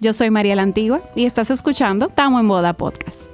[0.00, 3.30] yo soy María la Antigua y estás escuchando Tamo en Boda Podcast.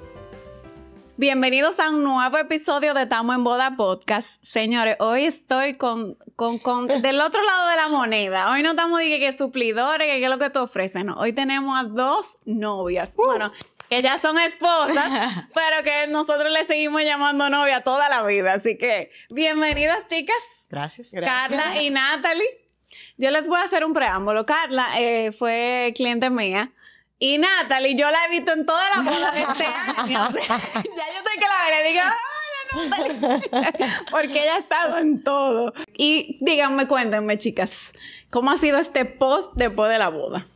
[1.16, 4.42] Bienvenidos a un nuevo episodio de Tamo en Boda Podcast.
[4.42, 8.50] Señores, hoy estoy con, con, con del otro lado de la moneda.
[8.50, 11.06] Hoy no estamos diciendo que suplidores, que qué es lo que te ofrecen.
[11.06, 11.14] No.
[11.14, 13.12] Hoy tenemos a dos novias.
[13.16, 13.26] Uh.
[13.26, 13.52] Bueno,
[13.88, 18.54] que ya son esposas, pero que nosotros le seguimos llamando novia toda la vida.
[18.54, 20.36] Así que, bienvenidas, chicas.
[20.70, 21.10] Gracias.
[21.12, 22.63] Carla y Natalie.
[23.16, 24.46] Yo les voy a hacer un preámbulo.
[24.46, 26.72] Carla eh, fue cliente mía.
[27.18, 30.28] Y Natalie, yo la he visto en todas las bodas de este año.
[30.28, 31.90] O sea, ya yo estoy que la veré.
[31.90, 32.02] Digo.
[34.10, 35.72] Porque ella ha estado en todo.
[35.96, 37.70] Y díganme, cuéntenme, chicas,
[38.30, 40.46] ¿cómo ha sido este post después de la boda?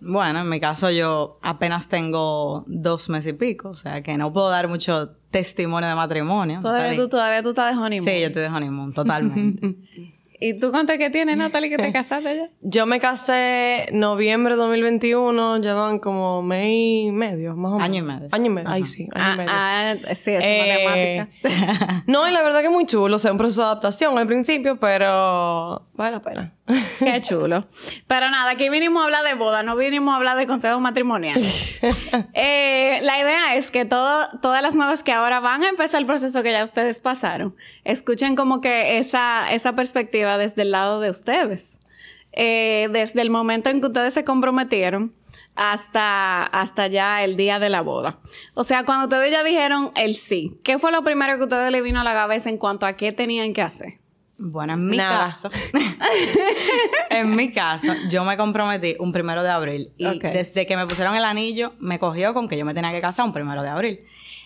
[0.00, 4.32] Bueno, en mi caso yo apenas tengo dos meses y pico, o sea que no
[4.32, 6.60] puedo dar mucho testimonio de matrimonio.
[6.62, 8.10] Todavía tú, todavía tú estás de honeymoon.
[8.10, 9.76] Sí, yo estoy de honeymoon, totalmente.
[10.42, 12.48] ¿Y tú cuánto que tienes, Natalie, que te casaste ya?
[12.62, 17.84] Yo me casé noviembre de 2021, llevan como mes y medio, más o menos.
[17.84, 18.28] Año y medio.
[18.32, 18.68] Año y medio.
[18.70, 19.50] Ay, sí, año Ah, y medio.
[19.54, 22.04] ah, sí, es Eh, matemática.
[22.06, 24.26] no, y la verdad que es muy chulo, o sea, un proceso de adaptación al
[24.26, 26.54] principio, pero vale la pena.
[27.00, 27.66] Qué chulo.
[28.06, 31.80] Pero nada, aquí vinimos a hablar de boda, no vinimos a hablar de consejos matrimoniales.
[32.32, 36.06] Eh, la idea es que todo, todas las nuevas que ahora van a empezar el
[36.06, 37.54] proceso que ya ustedes pasaron,
[37.84, 41.78] escuchen como que esa, esa perspectiva desde el lado de ustedes.
[42.32, 45.12] Eh, desde el momento en que ustedes se comprometieron
[45.56, 48.20] hasta, hasta ya el día de la boda.
[48.54, 51.72] O sea, cuando ustedes ya dijeron el sí, ¿qué fue lo primero que a ustedes
[51.72, 53.94] le vino a la cabeza en cuanto a qué tenían que hacer?
[54.38, 55.26] Bueno, en mi Nada.
[55.26, 55.50] caso,
[57.10, 60.22] en mi caso, yo me comprometí un primero de abril y Ok.
[60.32, 63.26] desde que me pusieron el anillo, me cogió con que yo me tenía que casar
[63.26, 64.00] un primero de abril.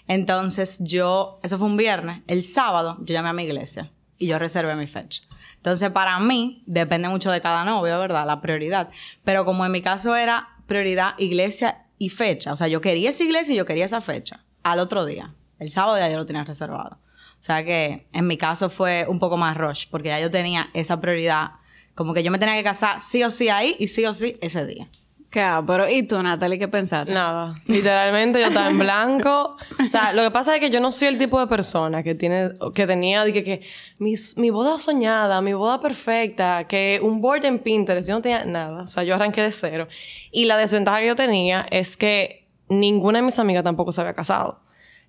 [0.09, 4.39] Entonces yo, eso fue un viernes, el sábado yo llamé a mi iglesia y yo
[4.39, 5.23] reservé mi fecha.
[5.65, 8.27] Entonces para mí, depende mucho de cada novio, ¿verdad?
[8.27, 8.91] La prioridad.
[9.25, 13.23] Pero como en mi caso era prioridad iglesia y fecha, o sea, yo quería esa
[13.23, 16.45] iglesia y yo quería esa fecha, al otro día, el sábado ya yo lo tenía
[16.45, 16.99] reservado.
[17.41, 20.69] O sea que en mi caso fue un poco más rush, porque ya yo tenía
[20.75, 21.53] esa prioridad,
[21.95, 24.37] como que yo me tenía que casar sí o sí ahí y sí o sí
[24.43, 24.89] ese día.
[25.35, 27.13] Pero ¿y tú, Natalie, qué pensaste?
[27.13, 27.61] Nada.
[27.67, 29.57] Literalmente yo estaba en blanco.
[29.83, 32.15] O sea, lo que pasa es que yo no soy el tipo de persona que
[32.15, 33.63] tiene, que tenía, dije que
[33.99, 38.45] mi, mi boda soñada, mi boda perfecta, que un board en Pinterest, yo no tenía
[38.45, 38.83] nada.
[38.83, 39.89] O sea, yo arranqué de cero.
[40.31, 44.15] Y la desventaja que yo tenía es que ninguna de mis amigas tampoco se había
[44.15, 44.61] casado.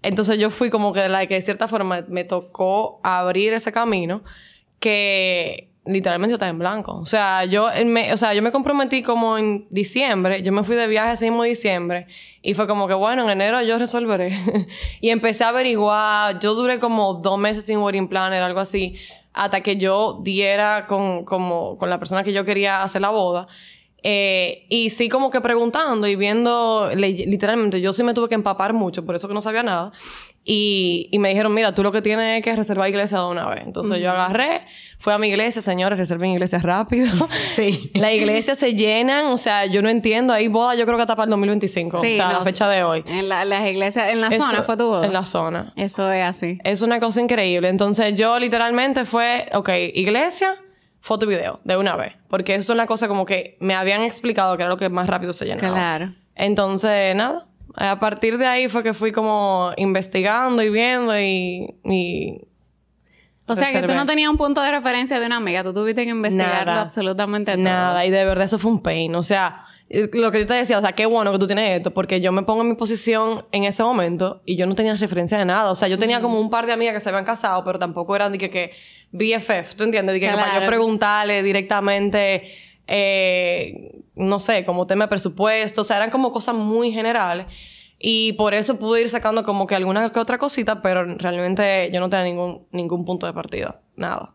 [0.02, 4.24] Entonces yo fui como que la que de cierta forma me tocó abrir ese camino
[4.80, 6.94] que literalmente yo estaba en blanco.
[6.94, 10.76] O sea, yo me, o sea, yo me comprometí como en diciembre, yo me fui
[10.76, 12.08] de viaje ese mismo diciembre
[12.42, 14.38] y fue como que bueno, en enero yo resolveré.
[15.02, 18.96] y empecé a averiguar, yo duré como dos meses sin wedding planner, algo así,
[19.34, 23.48] hasta que yo diera con, como, con la persona que yo quería hacer la boda.
[24.08, 28.72] Eh, y sí, como que preguntando y viendo, literalmente, yo sí me tuve que empapar
[28.72, 29.94] mucho, por eso que no sabía nada.
[30.44, 33.50] Y, y me dijeron, mira, tú lo que tienes es que reservar iglesia de una
[33.50, 33.64] vez.
[33.66, 34.62] Entonces yo agarré,
[34.98, 37.08] fui a mi iglesia, señores, reserven iglesias rápido.
[37.56, 37.92] Sí.
[37.94, 41.16] Las iglesias se llenan, o sea, yo no entiendo, ahí boda yo creo que hasta
[41.16, 43.04] para el 2025, Sí, o sea, no, la fecha de hoy.
[43.08, 45.06] En la- las iglesias, en la Eso- zona fue tu boda.
[45.06, 45.74] En la zona.
[45.76, 46.58] Eso es así.
[46.64, 47.70] Es una cosa increíble.
[47.70, 50.56] Entonces yo literalmente fue, ok, iglesia,
[51.00, 52.14] foto y video, de una vez.
[52.28, 55.08] Porque eso es una cosa como que me habían explicado que era lo que más
[55.08, 55.74] rápido se llenaba.
[55.74, 56.14] Claro.
[56.36, 57.48] Entonces, nada.
[57.78, 61.76] A partir de ahí fue que fui como investigando y viendo y...
[61.84, 62.42] y
[63.48, 66.04] O sea, que tú no tenías un punto de referencia de una amiga, tú tuviste
[66.04, 66.82] que investigarlo Nada.
[66.82, 67.64] absolutamente todo.
[67.64, 69.14] Nada, y de verdad eso fue un pain.
[69.14, 71.78] O sea, eh, lo que yo te decía, o sea, qué bueno que tú tienes
[71.78, 74.96] esto, porque yo me pongo en mi posición en ese momento y yo no tenía
[74.96, 75.70] referencia de nada.
[75.70, 78.16] O sea, yo tenía como un par de amigas que se habían casado, pero tampoco
[78.16, 78.72] eran de que, que
[79.12, 80.14] BFF, ¿tú entiendes?
[80.14, 82.52] De que, que para yo preguntarle directamente,
[82.88, 87.46] eh, no sé, como tema de presupuesto, o sea, eran como cosas muy generales.
[88.00, 92.00] Y por eso pude ir sacando como que alguna que otra cosita, pero realmente yo
[92.00, 93.82] no tenía ningún, ningún punto de partida.
[93.96, 94.34] Nada.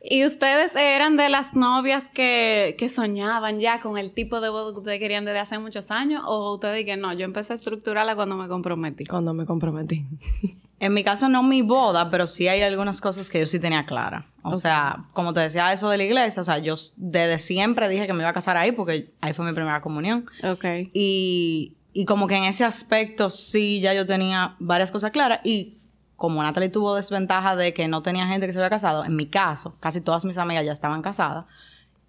[0.00, 4.72] ¿Y ustedes eran de las novias que, que soñaban ya con el tipo de boda
[4.72, 6.22] que ustedes querían desde hace muchos años?
[6.24, 7.12] ¿O ustedes que no?
[7.12, 9.06] Yo empecé a estructurarla cuando me comprometí.
[9.06, 10.06] Cuando me comprometí.
[10.80, 13.84] En mi caso no mi boda, pero sí hay algunas cosas que yo sí tenía
[13.84, 14.26] clara.
[14.42, 18.06] O sea, como te decía eso de la iglesia, o sea, yo desde siempre dije
[18.06, 20.26] que me iba a casar ahí porque ahí fue mi primera comunión.
[20.44, 20.64] Ok.
[20.94, 25.74] Y, y como que en ese aspecto sí ya yo tenía varias cosas claras y
[26.16, 29.26] como Natalie tuvo desventaja de que no tenía gente que se había casado, en mi
[29.26, 31.44] caso, casi todas mis amigas ya estaban casadas,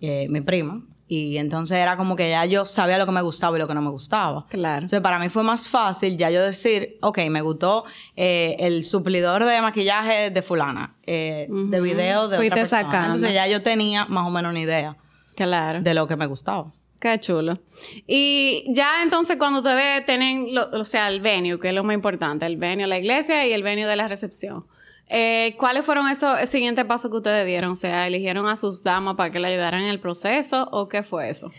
[0.02, 3.56] eh, mi prima, y entonces era como que ya yo sabía lo que me gustaba
[3.58, 4.46] y lo que no me gustaba.
[4.50, 4.78] Claro.
[4.78, 7.84] Entonces para mí fue más fácil ya yo decir, ok, me gustó
[8.16, 12.84] eh, el suplidor de maquillaje de fulana, eh, de video de Fuiste otra persona.
[12.84, 13.06] sacando.
[13.08, 14.98] Entonces ya yo tenía más o menos una idea
[15.36, 15.81] Claro.
[15.81, 16.72] de lo que me gustaba.
[17.00, 17.60] Qué chulo.
[18.07, 22.46] Y ya entonces cuando ustedes tienen, o sea, el venue, que es lo más importante,
[22.46, 24.66] el venue de la iglesia y el venue de la recepción.
[25.07, 27.72] eh, ¿Cuáles fueron esos siguientes pasos que ustedes dieron?
[27.72, 31.01] O sea, ¿eligieron a sus damas para que le ayudaran en el proceso o qué
[31.01, 31.51] fue eso?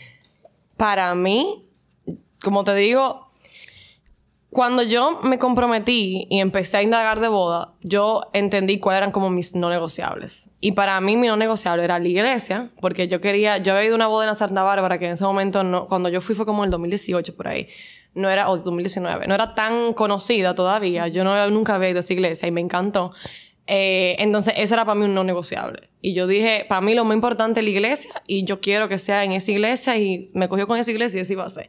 [0.76, 1.64] Para mí,
[2.42, 3.29] como te digo,
[4.50, 9.30] cuando yo me comprometí y empecé a indagar de boda, yo entendí cuáles eran como
[9.30, 10.50] mis no negociables.
[10.60, 13.94] Y para mí mi no negociable era la iglesia, porque yo quería, yo había ido
[13.94, 16.34] a una boda en la Santa Bárbara que en ese momento, no, cuando yo fui
[16.34, 17.68] fue como el 2018 por ahí.
[18.12, 21.06] No era, o 2019, no era tan conocida todavía.
[21.06, 23.12] Yo no, nunca había ido a esa iglesia y me encantó.
[23.68, 25.90] Eh, entonces, ese era para mí un no negociable.
[26.02, 28.98] Y yo dije, para mí lo más importante es la iglesia y yo quiero que
[28.98, 31.68] sea en esa iglesia y me cogió con esa iglesia y así iba a ser.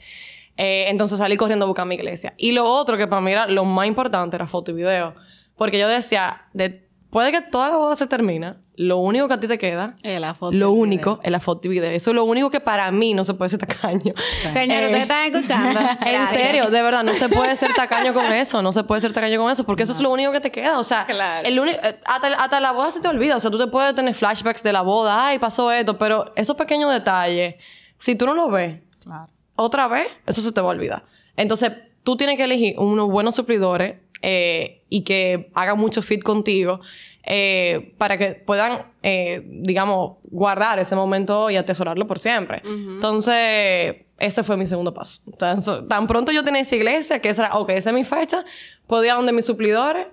[0.64, 2.34] Eh, entonces salí corriendo a buscar mi iglesia.
[2.38, 5.16] Y lo otro que para mí era lo más importante era foto y video.
[5.56, 9.40] Porque yo decía, de- puede que toda la boda se termina, lo único que a
[9.40, 11.90] ti te queda, Eh, la foto y lo único es la foto y video.
[11.90, 14.14] Eso es lo único que para mí no se puede ser tacaño.
[14.54, 15.80] Señor, Eh, ustedes están escuchando.
[16.06, 19.14] en serio, de verdad, no se puede ser tacaño con eso, no se puede ser
[19.14, 20.78] tacaño con eso, porque eso es lo único que te queda.
[20.80, 21.48] O sea, Claro.
[21.48, 23.36] el uni- eh, hasta, hasta la boda se te olvida.
[23.36, 26.56] O sea, tú te puedes tener flashbacks de la boda, ay, pasó esto, pero esos
[26.56, 27.56] pequeños detalles,
[27.98, 29.28] si tú no los ves Claro.
[29.56, 31.06] Otra vez, eso se te va a olvidar.
[31.38, 31.72] Entonces,
[32.04, 36.82] tú tienes que elegir unos buenos suplidores eh, y que hagan mucho fit contigo
[37.24, 42.62] eh, para que puedan, eh, digamos, guardar ese momento y atesorarlo por siempre.
[42.64, 45.22] Entonces, ese fue mi segundo paso.
[45.38, 48.44] Tan, tan pronto yo tenía esa iglesia, que esa era, ok, esa es mi fecha,
[48.88, 50.08] podía donde mis suplidores,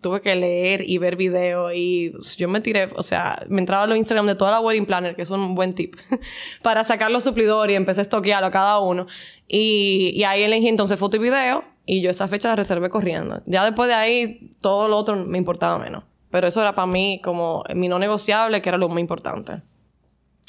[0.00, 3.86] tuve que leer y ver videos y yo me tiré, o sea, me entraba a
[3.86, 5.96] los Instagram de toda la wedding planner, que es un buen tip,
[6.62, 9.06] para sacar los suplidores y empecé a estoquearlo a cada uno.
[9.46, 13.40] Y, y ahí elegí entonces foto y video y yo esa fecha la reservé corriendo.
[13.46, 16.04] Ya después de ahí, todo lo otro me importaba menos.
[16.30, 19.62] Pero eso era para mí como mi no negociable, que era lo más importante.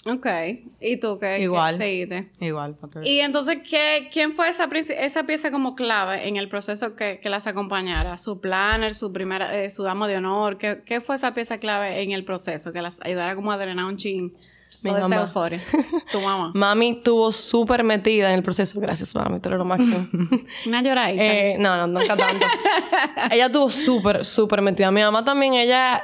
[0.05, 0.27] Ok.
[0.79, 1.39] ¿Y tú qué?
[1.39, 1.77] Igual.
[1.77, 2.29] qué seguiste?
[2.39, 2.77] Igual.
[3.03, 7.29] Y entonces, ¿qué, ¿quién fue esa, esa pieza como clave en el proceso que, que
[7.29, 8.15] las acompañara?
[8.15, 10.57] ¿Su planner, su primera, eh, su dama de honor?
[10.57, 13.85] ¿Qué, ¿Qué fue esa pieza clave en el proceso que las ayudara como a drenar
[13.85, 14.33] un chin
[14.83, 15.17] Mi mamá.
[15.17, 15.61] euforia?
[16.11, 16.53] Tu mamá.
[16.55, 18.79] Mami estuvo súper metida en el proceso.
[18.79, 20.07] Gracias, mami, tú eres lo máximo.
[20.65, 21.23] Una lloradita.
[21.23, 22.45] Eh, no, no, nunca tanto.
[23.31, 24.89] ella estuvo súper, súper metida.
[24.91, 26.01] Mi mamá también, ella...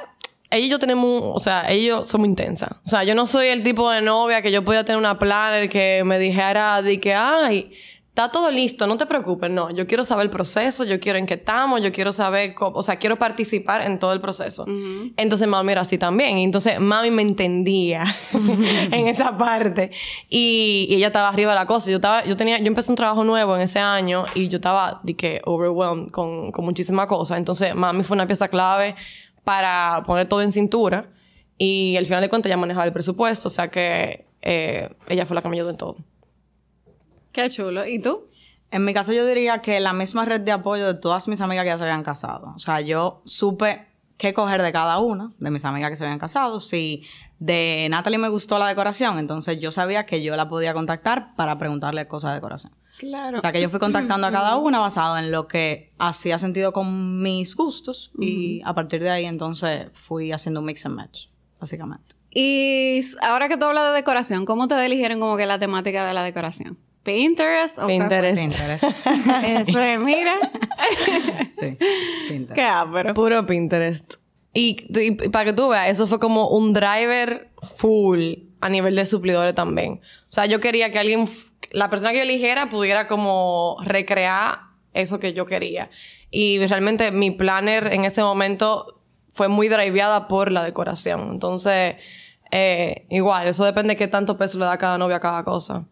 [0.50, 2.70] Ella y yo tenemos, o sea, yo somos intensas.
[2.84, 5.68] O sea, yo no soy el tipo de novia que yo podía tener una planner
[5.68, 7.72] que me dijera de que, ay,
[8.08, 9.50] está todo listo, no te preocupes.
[9.50, 12.74] No, yo quiero saber el proceso, yo quiero en qué estamos, yo quiero saber, cómo-
[12.78, 14.64] o sea, quiero participar en todo el proceso.
[15.18, 16.38] Entonces, mami era así también.
[16.38, 19.90] Entonces, mami me entendía en esa parte.
[20.30, 21.90] Y, y ella estaba arriba de la cosa.
[21.90, 25.00] Yo estaba, yo tenía, yo empecé un trabajo nuevo en ese año y yo estaba,
[25.02, 27.36] de que, overwhelmed con, con muchísimas cosas.
[27.36, 28.94] Entonces, mami fue una pieza clave
[29.46, 31.08] para poner todo en cintura.
[31.56, 33.46] Y al final de cuentas, ella manejaba el presupuesto.
[33.46, 35.96] O sea que eh, ella fue la que me ayudó en todo.
[37.30, 37.86] Qué chulo.
[37.86, 38.26] ¿Y tú?
[38.72, 41.62] En mi caso, yo diría que la misma red de apoyo de todas mis amigas
[41.62, 42.54] que ya se habían casado.
[42.56, 46.18] O sea, yo supe qué coger de cada una, de mis amigas que se habían
[46.18, 46.58] casado.
[46.58, 47.06] Si
[47.38, 51.56] de Natalie me gustó la decoración, entonces yo sabía que yo la podía contactar para
[51.56, 52.72] preguntarle cosas de decoración.
[52.98, 53.38] Claro.
[53.38, 56.72] O sea, que yo fui contactando a cada una basado en lo que hacía sentido
[56.72, 61.26] con mis gustos y a partir de ahí entonces fui haciendo un mix and match,
[61.60, 62.14] básicamente.
[62.30, 66.14] Y ahora que tú hablas de decoración, ¿cómo te eligieron como que la temática de
[66.14, 66.78] la decoración?
[67.02, 67.78] ¿Pinterest?
[67.78, 67.86] o?
[67.86, 68.38] Pinterest.
[68.38, 68.84] Pinterest.
[69.44, 70.34] Eso es, mira.
[71.58, 71.76] sí,
[72.28, 72.54] Pinterest.
[72.54, 73.14] Qué ápero.
[73.14, 74.14] Puro Pinterest.
[74.52, 78.32] Y, y para que tú veas, eso fue como un driver full
[78.66, 80.00] a nivel de suplidores también.
[80.22, 81.28] O sea, yo quería que alguien,
[81.70, 84.58] la persona que yo eligiera pudiera como recrear
[84.92, 85.88] eso que yo quería.
[86.30, 89.00] Y realmente mi planner en ese momento
[89.32, 91.30] fue muy driveada por la decoración.
[91.30, 91.96] Entonces,
[92.50, 95.84] eh, igual, eso depende de qué tanto peso le da cada novia a cada cosa.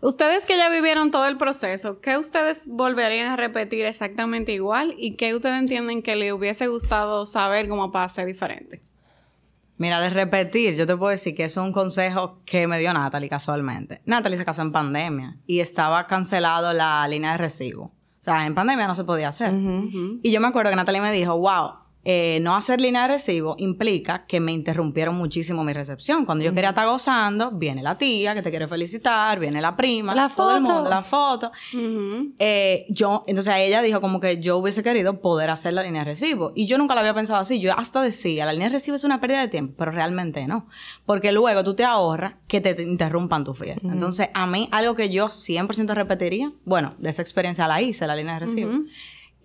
[0.00, 4.94] Ustedes que ya vivieron todo el proceso, ¿qué ustedes volverían a repetir exactamente igual?
[4.98, 8.82] ¿Y qué ustedes entienden que le hubiese gustado saber como para diferente?
[9.76, 13.28] Mira, de repetir, yo te puedo decir que es un consejo que me dio Natalie
[13.28, 14.02] casualmente.
[14.06, 17.84] Natalie se casó en pandemia y estaba cancelado la línea de recibo.
[17.84, 17.92] O
[18.24, 19.52] sea, en pandemia no se podía hacer.
[20.22, 21.72] Y yo me acuerdo que Natalie me dijo, wow,
[22.04, 26.26] eh, no hacer línea de recibo implica que me interrumpieron muchísimo mi recepción.
[26.26, 30.14] Cuando yo quería estar gozando, viene la tía que te quiere felicitar, viene la prima,
[30.14, 31.50] La todo el mundo, la foto.
[32.38, 36.10] Eh, yo, entonces ella dijo como que yo hubiese querido poder hacer la línea de
[36.10, 36.52] recibo.
[36.54, 37.58] Y yo nunca la había pensado así.
[37.58, 40.68] Yo hasta decía, la línea de recibo es una pérdida de tiempo, pero realmente no.
[41.06, 43.88] Porque luego tú te ahorras que te, te interrumpan tu fiesta.
[43.88, 48.16] Entonces, a mí, algo que yo 100% repetiría, bueno, de esa experiencia la hice, la
[48.16, 48.72] línea de recibo.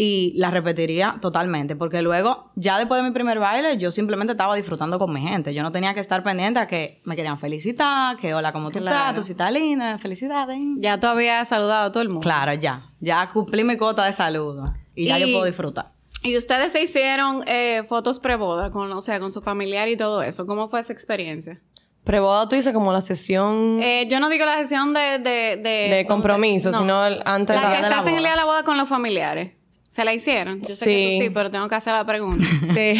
[0.01, 4.55] Y la repetiría totalmente, porque luego, ya después de mi primer baile, yo simplemente estaba
[4.55, 5.53] disfrutando con mi gente.
[5.53, 8.79] Yo no tenía que estar pendiente a que me querían felicitar, que hola, ¿cómo tú
[8.79, 8.97] Claro.
[8.97, 9.15] estás?
[9.15, 10.57] Tú sí estás linda, felicidades.
[10.77, 12.21] Ya tú habías saludado a todo el mundo.
[12.23, 12.83] Claro, ya.
[13.01, 14.63] Ya cumplí mi cuota de saludo.
[14.95, 15.91] Y ya Y- yo puedo disfrutar.
[16.23, 20.23] Y ustedes se hicieron eh, fotos preboda, con, o sea, con su familiar y todo
[20.23, 20.45] eso.
[20.47, 21.59] ¿Cómo fue esa experiencia?
[22.05, 25.19] Preboda tú dices como la sesión Eh, yo no digo la sesión de...
[25.19, 26.79] De, de, de compromiso, no.
[26.79, 28.41] sino el- antes La de que la, se de hace en el día la de
[28.41, 29.51] la boda con los familiares.
[29.89, 30.61] ¿Se la hicieron?
[30.61, 31.17] Yo sé que Sí.
[31.19, 32.45] tú sí, pero tengo que hacer la pregunta.
[32.75, 32.93] Sí.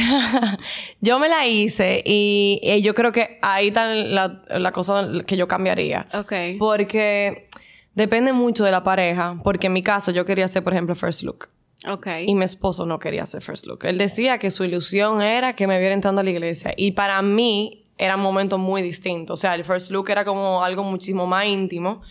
[1.01, 5.47] yo me la hice y, yo creo que ahí está la, la cosa que yo
[5.47, 6.07] cambiaría.
[6.13, 6.33] ok.
[6.57, 7.47] Porque
[7.93, 9.37] depende mucho de la pareja.
[9.43, 11.49] Porque en mi caso yo quería hacer, por ejemplo, first look.
[11.87, 12.07] Ok.
[12.25, 13.85] Y mi esposo no quería hacer first look.
[13.85, 16.73] Él decía que su ilusión era que me viera entrando a la iglesia.
[16.75, 19.33] Y para mí era un momento muy distinto.
[19.33, 22.01] O sea, el first look era como algo muchísimo más íntimo.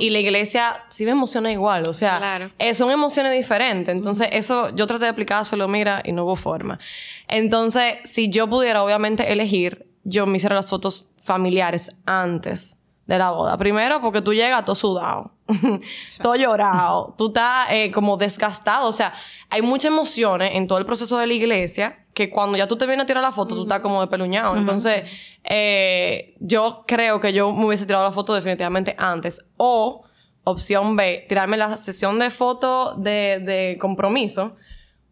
[0.00, 1.86] Y la iglesia sí me emociona igual.
[1.86, 2.50] O sea, Claro.
[2.58, 3.94] eh, son emociones diferentes.
[3.94, 6.80] Entonces, eso yo traté de explicárselo, mira, y no hubo forma.
[7.28, 12.76] Entonces, si yo pudiera, obviamente, elegir, yo me hiciera las fotos familiares antes
[13.06, 13.56] de la boda.
[13.56, 15.30] Primero, porque tú llegas todo sudado,
[16.22, 18.88] todo llorado, tú estás eh, como desgastado.
[18.88, 19.12] O sea,
[19.50, 22.86] hay muchas emociones en todo el proceso de la iglesia que cuando ya tú te
[22.86, 24.56] vienes a tirar la foto, tú estás como despeluñado.
[24.56, 25.04] Entonces,
[25.44, 29.46] eh, yo creo que yo me hubiese tirado la foto definitivamente antes.
[29.58, 30.02] O,
[30.44, 34.56] opción B, tirarme la sesión de foto de, de compromiso.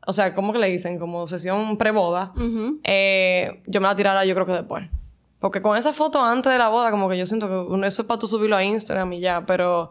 [0.06, 0.98] O sea, ¿cómo que le dicen?
[0.98, 2.32] Como sesión preboda.
[2.84, 4.88] Eh, yo me la tirara yo creo que después.
[5.40, 8.08] Porque con esa foto antes de la boda, como que yo siento que eso es
[8.08, 9.90] para tú subirlo a Instagram y ya, pero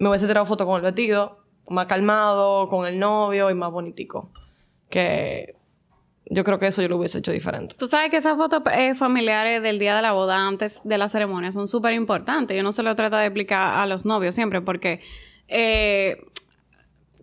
[0.00, 1.38] me hubiese tirado foto con el vestido,
[1.68, 4.30] más calmado, con el novio y más bonitico.
[4.88, 5.54] Que
[6.24, 7.76] yo creo que eso yo lo hubiese hecho diferente.
[7.78, 11.08] Tú sabes que esas fotos eh, familiares del día de la boda antes de la
[11.08, 12.56] ceremonia son súper importantes.
[12.56, 15.00] Yo no se lo trato de explicar a los novios siempre porque
[15.48, 16.24] eh,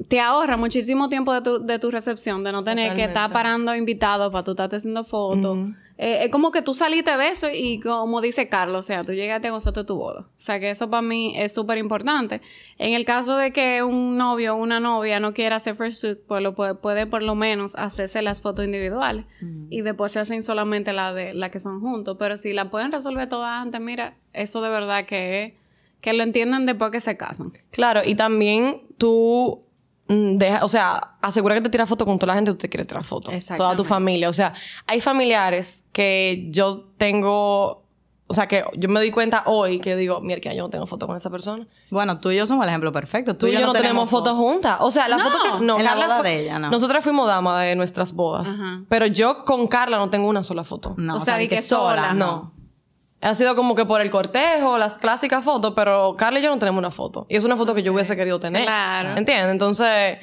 [0.08, 3.76] te ahorra muchísimo tiempo de tu, de tu recepción, de no tener que estar parando
[3.76, 5.58] invitados para tú estarte haciendo fotos.
[5.98, 9.14] Eh, es como que tú saliste de eso y como dice Carlos, o sea, tú
[9.14, 10.22] llegaste a gozarte tu boda.
[10.22, 12.42] O sea, que eso para mí es súper importante.
[12.78, 16.20] En el caso de que un novio o una novia no quiera hacer first look,
[16.28, 19.26] pues lo puede, puede por lo menos hacerse las fotos individuales
[19.70, 22.16] y después se hacen solamente la de la que son juntos.
[22.20, 25.54] Pero si la pueden resolver todas antes, mira, eso de verdad que es,
[26.02, 27.54] que lo entienden después que se casan.
[27.72, 29.67] Claro, y también tú
[30.08, 32.70] deja, o sea, asegura que te tiras foto con toda la gente que tú te
[32.70, 33.32] quieres tirar foto.
[33.58, 34.30] Toda tu familia.
[34.30, 34.54] O sea,
[34.86, 37.84] hay familiares que yo tengo,
[38.28, 41.08] o sea, que yo me di cuenta hoy que digo, mierda, yo no tengo foto
[41.08, 41.68] con esa persona.
[41.92, 43.36] Bueno, tú y yo somos el ejemplo perfecto.
[43.36, 44.78] Tú y yo no tenemos fotos juntas.
[44.82, 45.66] O sea, la No, foto que...
[45.66, 46.70] No, en la Carla boda fue- de ella, no.
[46.72, 48.48] Nosotras fuimos dama de nuestras bodas.
[48.48, 48.82] Ajá.
[48.90, 50.94] Pero yo con Carla no tengo una sola foto.
[50.98, 52.52] No, O o sea, sea, de que que sola, sola, No.
[53.22, 56.60] Ha sido como que por el cortejo, las clásicas fotos, pero Carla y yo no
[56.60, 57.26] tenemos una foto.
[57.30, 58.64] Y es una foto que yo hubiese querido tener.
[58.64, 59.18] Claro.
[59.18, 59.52] ¿Entiendes?
[59.52, 60.20] Entonces,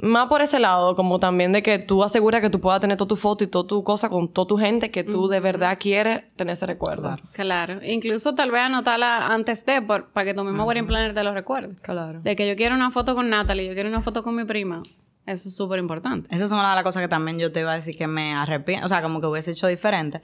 [0.00, 3.08] más por ese lado, como también de que tú aseguras que tú puedas tener toda
[3.08, 6.24] tu foto y toda tu cosa con toda tu gente que tú de verdad quieres
[6.34, 7.14] tener ese recuerdo.
[7.32, 7.78] Claro.
[7.84, 11.32] Incluso tal vez anotarla antes de, por- para que tu mismo wedding planner te lo
[11.34, 11.76] recuerde.
[11.82, 12.20] Claro.
[12.22, 14.82] De que yo quiero una foto con Natalie, yo quiero una foto con mi prima.
[15.26, 16.34] Eso es súper importante.
[16.34, 18.34] Esa es una de las cosas que también yo te iba a decir que me
[18.34, 20.20] arrepiento, o sea, como que hubiese hecho diferente,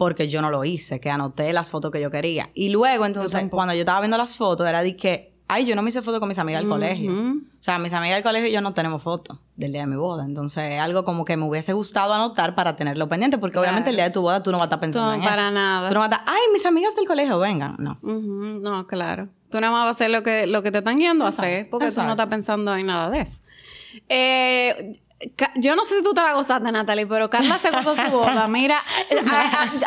[0.00, 2.48] porque yo no lo hice, que anoté las fotos que yo quería.
[2.54, 5.82] Y luego, entonces, cuando yo estaba viendo las fotos, era de que, ay, yo no
[5.82, 7.12] me hice fotos con mis amigas del colegio.
[7.12, 9.96] O sea, mis amigas del colegio y yo no tenemos fotos del día de mi
[9.96, 10.24] boda.
[10.24, 13.96] Entonces, es algo como que me hubiese gustado anotar para tenerlo pendiente, porque obviamente el
[13.96, 15.50] día de tu boda tú no vas a estar pensando No, en para eso.
[15.50, 15.88] nada.
[15.88, 17.76] Tú no vas a estar, ay, mis amigas del colegio, vengan.
[17.78, 17.98] No.
[18.02, 19.28] No, claro.
[19.50, 21.68] Tú nada más vas a hacer lo que, lo que te están guiando a hacer,
[21.70, 23.42] porque tú no estás pensando en nada de eso.
[24.08, 24.92] Eh,
[25.56, 28.48] yo no sé si tú te la gozaste, Natalie, pero Carla se gozó su boda.
[28.48, 28.82] Mira,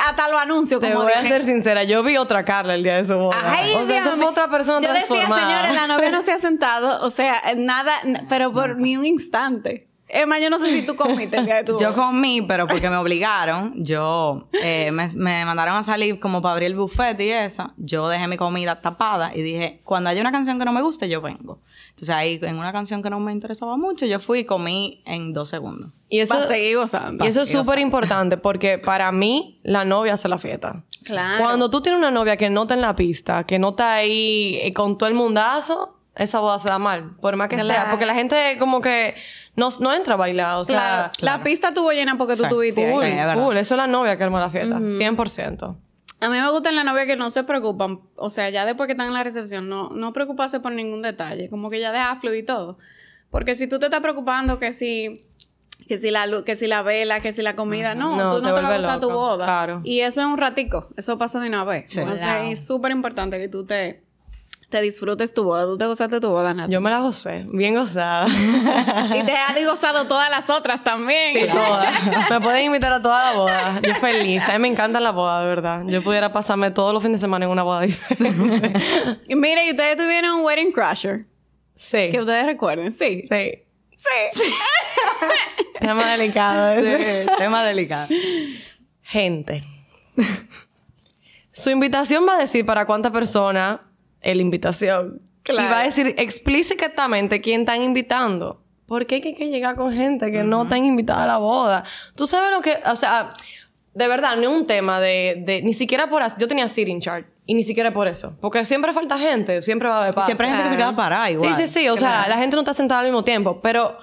[0.05, 0.79] hasta lo anuncio.
[0.79, 3.37] Te como voy a ser sincera, yo vi otra Carla el día de su boda.
[3.43, 4.29] Ay, o sea, fue mío.
[4.29, 5.47] otra persona Yo decía, transformada.
[5.49, 9.05] señores, la novia no se ha sentado, o sea, nada, n- pero por ni un
[9.05, 9.87] instante.
[10.15, 11.93] Emma, yo no sé si tú comiste el día de tu Yo boda.
[12.05, 13.73] comí, pero porque me obligaron.
[13.83, 17.73] Yo eh, me, me mandaron a salir como para abrir el buffet y eso.
[17.77, 21.09] Yo dejé mi comida tapada y dije, cuando haya una canción que no me guste,
[21.09, 21.61] yo vengo.
[21.95, 25.31] Entonces ahí, en una canción que no me interesaba mucho, yo fui y comí en
[25.31, 25.91] dos segundos.
[26.09, 26.45] Y eso, Va
[26.75, 27.23] gozando.
[27.23, 30.83] y eso es súper importante porque para mí la novia hace la fiesta.
[31.05, 31.43] Claro.
[31.43, 34.57] Cuando tú tienes una novia que no está en la pista, que no está ahí
[34.63, 37.11] eh, con todo el mundazo, esa boda se da mal.
[37.21, 37.63] Por más que sea.
[37.65, 37.89] Claro.
[37.91, 39.15] Porque la gente como que
[39.55, 40.57] no, no entra a bailar.
[40.57, 42.49] O sea, Claro, La pista estuvo llena porque tú Sí.
[42.49, 42.91] tuviste.
[42.91, 43.35] Full, Sí, es verdad.
[43.43, 43.55] full.
[43.57, 44.79] Eso es la novia que arma la fiesta.
[44.79, 45.75] 100%.
[46.23, 47.99] A mí me gustan las novias que no se preocupan.
[48.15, 51.49] O sea, ya después que están en la recepción, no, no preocuparse por ningún detalle.
[51.49, 52.77] Como que ya deja fluir todo.
[53.29, 55.13] Porque si tú te estás preocupando que si,
[55.87, 58.41] que si la luz, que si la vela, que si la comida, no, No, tú
[58.41, 59.45] te no te vas a gozar tu boda.
[59.45, 59.81] Claro.
[59.83, 60.87] Y eso es un ratico.
[60.97, 61.85] Eso pasa de una vez.
[61.91, 61.99] Sí.
[61.99, 62.43] Entonces Claro.
[62.45, 64.03] es súper importante que tú te,
[64.73, 65.65] te disfrutes tu boda.
[65.65, 66.67] ¿Tú te gozaste tu boda, Nat?
[66.67, 68.25] Yo me la gocé, bien gozada.
[69.15, 71.35] Y te has gozado todas las otras también.
[71.35, 71.93] Sí, todas.
[72.31, 73.79] Me pueden invitar a toda la boda.
[73.83, 74.41] Yo feliz.
[74.41, 75.83] A mí me encanta la boda, de verdad.
[75.85, 78.73] Yo pudiera pasarme todos los fines de semana en una boda diferente.
[79.63, 81.25] Y ustedes tuvieron un wedding crusher.
[81.75, 82.09] Sí.
[82.11, 83.25] Que ustedes recuerden, sí.
[83.29, 83.63] Sí.
[84.33, 84.53] Sí.
[85.79, 87.25] Tema delicado ese.
[87.25, 88.07] Sí, tema delicado.
[89.03, 89.63] Gente.
[91.49, 93.92] Su invitación va a decir para cuánta persona es
[94.23, 95.21] la invitación.
[95.43, 95.67] Claro.
[95.67, 98.61] Y va a decir explícitamente quién están invitando.
[98.85, 101.83] ¿Por qué hay que, llegar con gente que no están invitada a la boda?
[102.15, 102.77] Tú sabes lo que...
[102.85, 103.29] O sea,
[103.93, 105.43] de verdad, no es un tema de...
[105.45, 106.21] de ni siquiera por...
[106.21, 107.27] as- Yo tenía sitting chart.
[107.45, 108.37] Y ni siquiera por eso.
[108.39, 109.61] Porque siempre falta gente.
[109.61, 110.27] Siempre va a haber paso.
[110.27, 111.55] Siempre hay gente que se queda parada igual.
[111.55, 111.89] Sí, sí, sí.
[111.89, 113.59] O sea, la gente no está sentada al mismo tiempo.
[113.61, 113.97] Pero...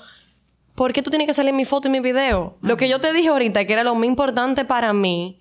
[0.75, 2.57] ¿Por qué tú tienes que salir mi foto y mi video?
[2.63, 5.40] Lo que yo te dije ahorita, que era lo más importante para mí,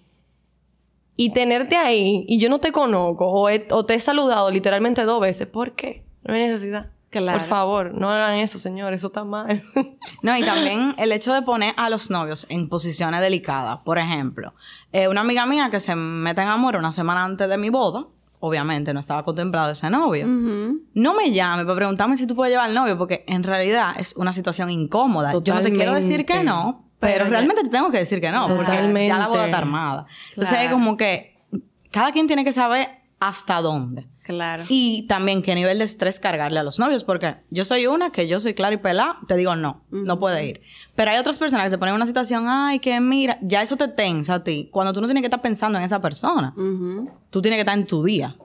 [1.22, 5.04] y tenerte ahí, y yo no te conozco, o, he- o te he saludado literalmente
[5.04, 6.06] dos veces, ¿por qué?
[6.24, 6.92] No hay necesidad.
[7.10, 7.40] Claro.
[7.40, 9.62] Por favor, no hagan eso, señores, eso está mal.
[10.22, 13.80] No, y también el hecho de poner a los novios en posiciones delicadas.
[13.84, 14.54] Por ejemplo,
[14.94, 18.06] eh, una amiga mía que se mete en amor una semana antes de mi boda,
[18.40, 20.26] obviamente no estaba contemplado ese novio.
[20.94, 24.16] No me llame para preguntarme si tú puedes llevar al novio, porque en realidad es
[24.16, 25.32] una situación incómoda.
[25.34, 28.48] Yo no te quiero decir que no, pero, realmente te tengo que decir que no,
[28.48, 29.08] porque Totalmente.
[29.08, 30.06] ya la boda está armada.
[30.30, 31.38] Entonces es como que
[31.92, 32.90] cada quien tiene que saber
[33.20, 34.08] hasta dónde.
[34.24, 34.64] Claro.
[34.70, 38.28] Y también qué nivel de estrés cargarle a los novios, porque yo soy una que
[38.28, 40.62] yo soy clara y pelada, te digo no, no puede ir.
[40.96, 43.76] Pero hay otras personas que se ponen en una situación, ay, que mira, ya eso
[43.76, 47.42] te tensa a ti, cuando tú no tienes que estar pensando en esa persona, tú
[47.42, 48.36] tienes que estar en tu día.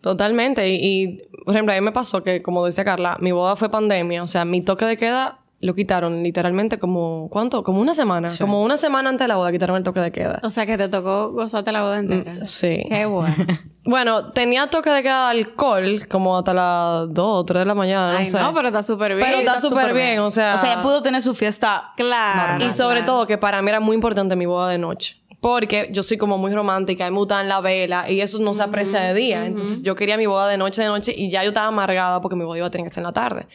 [0.00, 0.68] Totalmente.
[0.68, 3.68] Y, y, por ejemplo, a mí me pasó que, como decía Carla, mi boda fue
[3.68, 4.22] pandemia.
[4.22, 7.62] O sea, mi toque de queda lo quitaron literalmente como, ¿cuánto?
[7.62, 8.30] Como una semana.
[8.38, 10.40] Como una semana antes de la boda quitaron el toque de queda.
[10.42, 12.32] O sea que te tocó gozarte la boda entera.
[12.44, 12.84] Sí.
[12.88, 13.34] Qué bueno.
[13.88, 17.74] Bueno, tenía toque de queda de alcohol como hasta las 2 o 3 de la
[17.76, 18.36] mañana, no Ay, sé.
[18.36, 19.24] no, pero está súper bien.
[19.24, 20.56] Pero está súper bien, o sea...
[20.56, 21.92] O sea, ella pudo tener su fiesta.
[21.96, 22.54] Claro.
[22.54, 22.68] Normal.
[22.68, 23.12] Y sobre claro.
[23.12, 25.22] todo que para mí era muy importante mi boda de noche.
[25.46, 28.98] Porque yo soy como muy romántica, me gustan la vela y eso no se aprecia
[28.98, 29.46] de día.
[29.46, 32.34] Entonces yo quería mi boda de noche de noche y ya yo estaba amargada porque
[32.34, 33.46] mi boda iba a tener que ser en la tarde.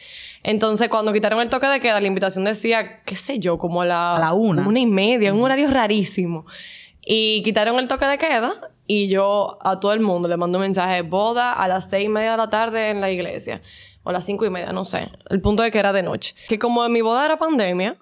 [0.42, 3.84] Entonces cuando quitaron el toque de queda, la invitación decía, qué sé yo, como a
[3.84, 4.66] la, A la una.
[4.66, 6.46] Una y media, un horario rarísimo.
[7.04, 8.54] Y quitaron el toque de queda
[8.86, 12.08] y yo a todo el mundo le mando un mensaje, boda a las seis y
[12.08, 13.60] media de la tarde en la iglesia.
[14.02, 15.10] O a las cinco y media, no sé.
[15.28, 16.34] El punto de que era de noche.
[16.48, 17.98] Que como mi boda era pandemia,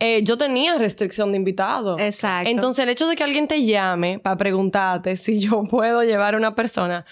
[0.00, 2.00] eh, yo tenía restricción de invitados.
[2.00, 2.50] Exacto.
[2.50, 6.38] Entonces, el hecho de que alguien te llame para preguntarte si yo puedo llevar a
[6.38, 7.04] una persona,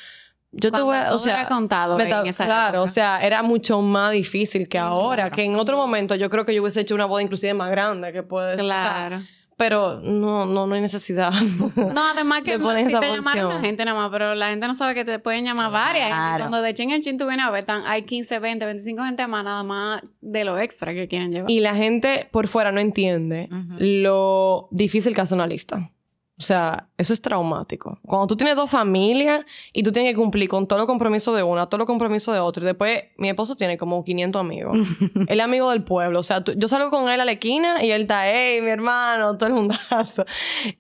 [0.51, 1.15] yo te voy a.
[1.15, 2.83] O sea, contado en esa claro, época.
[2.83, 5.31] o sea, era mucho más difícil que ahora.
[5.31, 8.11] Que en otro momento yo creo que yo hubiese hecho una boda inclusive más grande
[8.13, 8.65] que puede ser.
[8.65, 9.23] Claro.
[9.59, 11.33] Pero no, no, no hay necesidad.
[11.77, 13.47] No, además que no, si te llamaron porción.
[13.47, 16.09] una gente nada más, pero la gente no sabe que te pueden llamar varias.
[16.09, 16.45] Claro.
[16.45, 19.27] Cuando de chin en chin tú vienes a ver, tan, hay 15, 20, 25 gente
[19.27, 21.51] más nada más de lo extra que quieren llevar.
[21.51, 25.91] Y la gente por fuera no entiende lo difícil que hace una lista.
[26.39, 27.99] O sea, eso es traumático.
[28.07, 31.43] Cuando tú tienes dos familias y tú tienes que cumplir con todos los compromisos de
[31.43, 32.63] una, todos los compromisos de otro.
[32.63, 34.77] Y después, mi esposo tiene como 500 amigos.
[35.29, 36.21] él es amigo del pueblo.
[36.21, 38.71] O sea, tú- yo salgo con él a la esquina y él está, hey, mi
[38.71, 40.25] hermano, todo el mundazo.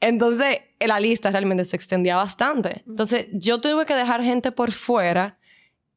[0.00, 2.82] Entonces, la lista realmente se extendía bastante.
[2.86, 5.38] Entonces, yo tuve que dejar gente por fuera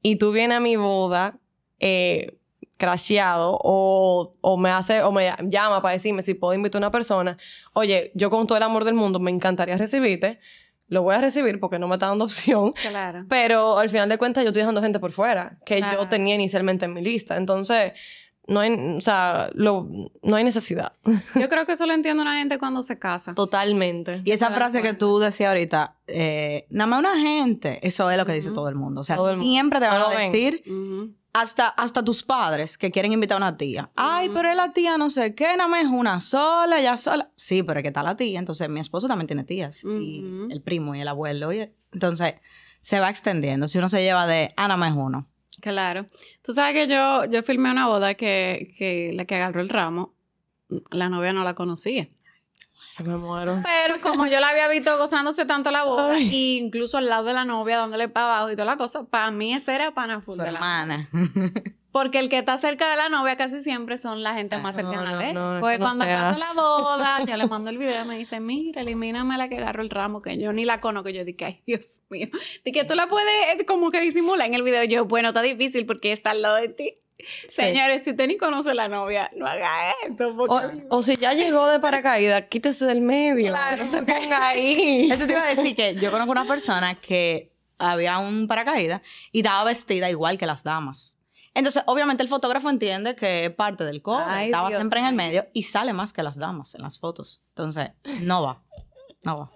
[0.02, 1.38] y tú vienes a mi boda
[1.80, 2.36] eh,
[2.82, 6.92] crasheado o, o me hace o me llama para decirme si puedo invitar a una
[6.92, 7.38] persona.
[7.74, 10.40] Oye, yo con todo el amor del mundo me encantaría recibirte.
[10.88, 12.74] Lo voy a recibir porque no me está dando opción.
[12.74, 13.26] Claro.
[13.30, 16.02] Pero al final de cuentas yo estoy dejando gente por fuera que Claro.
[16.02, 17.38] yo tenía inicialmente en mi lista.
[17.38, 17.94] Entonces,
[18.48, 19.88] no hay, o sea, lo-
[20.24, 20.92] no hay necesidad.
[21.36, 23.34] Yo creo que eso lo entiende una gente cuando se casa.
[23.36, 24.22] Totalmente.
[24.26, 28.26] Y esa frase que tú decías ahorita, eh, nada más una gente, eso es lo
[28.26, 29.02] que dice todo el mundo.
[29.02, 29.50] O sea, Todo el mundo.
[29.52, 30.64] siempre te van No a decir.
[31.34, 33.90] Hasta, hasta tus padres que quieren invitar a una tía.
[33.96, 37.32] Ay, pero es la tía no sé qué, nada más es una sola, ya sola.
[37.36, 38.40] Sí, pero es que está la tía.
[38.40, 39.84] Entonces, mi esposo también tiene tías.
[39.84, 41.52] Y el primo y el abuelo.
[41.54, 42.36] y- entonces,
[42.80, 43.68] se va extendiendo.
[43.68, 45.28] Si uno se lleva de, ah, nada más es uno.
[45.62, 46.08] Claro.
[46.44, 50.16] Tú sabes que yo, yo filmé una boda que, que la que agarró el ramo,
[50.90, 52.08] la novia no la conocía.
[53.06, 53.60] Me muero.
[53.64, 56.30] Pero como yo la había visto gozándose tanto la boda, Ay.
[56.34, 59.32] y incluso al lado de la novia, dándole para abajo y toda la cosa, para
[59.32, 61.10] mí ese era pana full Su de la- hermana.
[61.92, 64.82] Porque el que está cerca de la novia casi siempre son la gente más No,
[64.82, 65.34] cercana no, de él.
[65.36, 68.40] no, Porque no cuando pasa la boda, yo le mando el video y me dice,
[68.40, 71.10] mira, elimíname la que agarró el ramo, que yo ni la conozco.
[71.10, 72.30] Yo dije, ay, Dios mío.
[72.64, 73.28] Dije, tú la puedes
[73.60, 74.86] eh, como que disimular en el video.
[74.86, 76.94] Yo, bueno, está difícil porque está al lado de ti.
[77.48, 80.36] Señores, si usted ni conoce a la novia, no haga eso.
[80.36, 80.86] Porque...
[80.90, 83.50] O, o si ya llegó de paracaídas, quítese del medio.
[83.52, 83.78] Claro.
[83.78, 85.08] No se ponga ahí.
[85.12, 89.40] Eso te iba a decir que yo conozco una persona que, había un paracaídas y
[89.40, 91.18] estaba vestida igual que las damas.
[91.54, 94.02] Entonces, obviamente, el fotógrafo entiende que es parte del.
[94.06, 96.98] Ay, Estaba Dios siempre en el medio y sale más que las damas en las
[96.98, 97.44] fotos.
[97.50, 97.90] Entonces,
[98.22, 98.62] no va.
[99.24, 99.52] No va.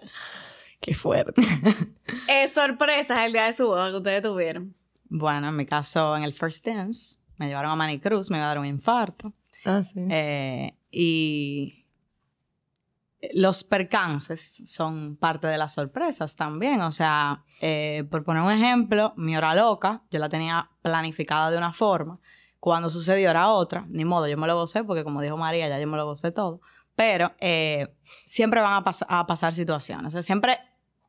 [0.80, 1.40] Qué fuerte.
[2.28, 4.74] Eh, sorpresas el día de su boda que ustedes tuvieron.
[5.08, 8.48] Bueno, en mi caso, en el first dance, me llevaron a Manicruz, me iba a
[8.48, 9.32] dar un infarto.
[9.64, 10.00] Ah, sí.
[10.10, 11.84] Eh, y
[13.34, 16.80] los percances son parte de las sorpresas también.
[16.82, 21.58] O sea, eh, por poner un ejemplo, mi hora loca, yo la tenía planificada de
[21.58, 22.18] una forma.
[22.60, 23.84] Cuando sucedió era otra.
[23.88, 26.30] Ni modo, yo me lo gocé porque como dijo María, ya yo me lo gocé
[26.30, 26.60] todo.
[26.94, 27.94] Pero eh,
[28.24, 30.06] siempre van a, pas- a pasar situaciones.
[30.06, 30.58] O sea, siempre...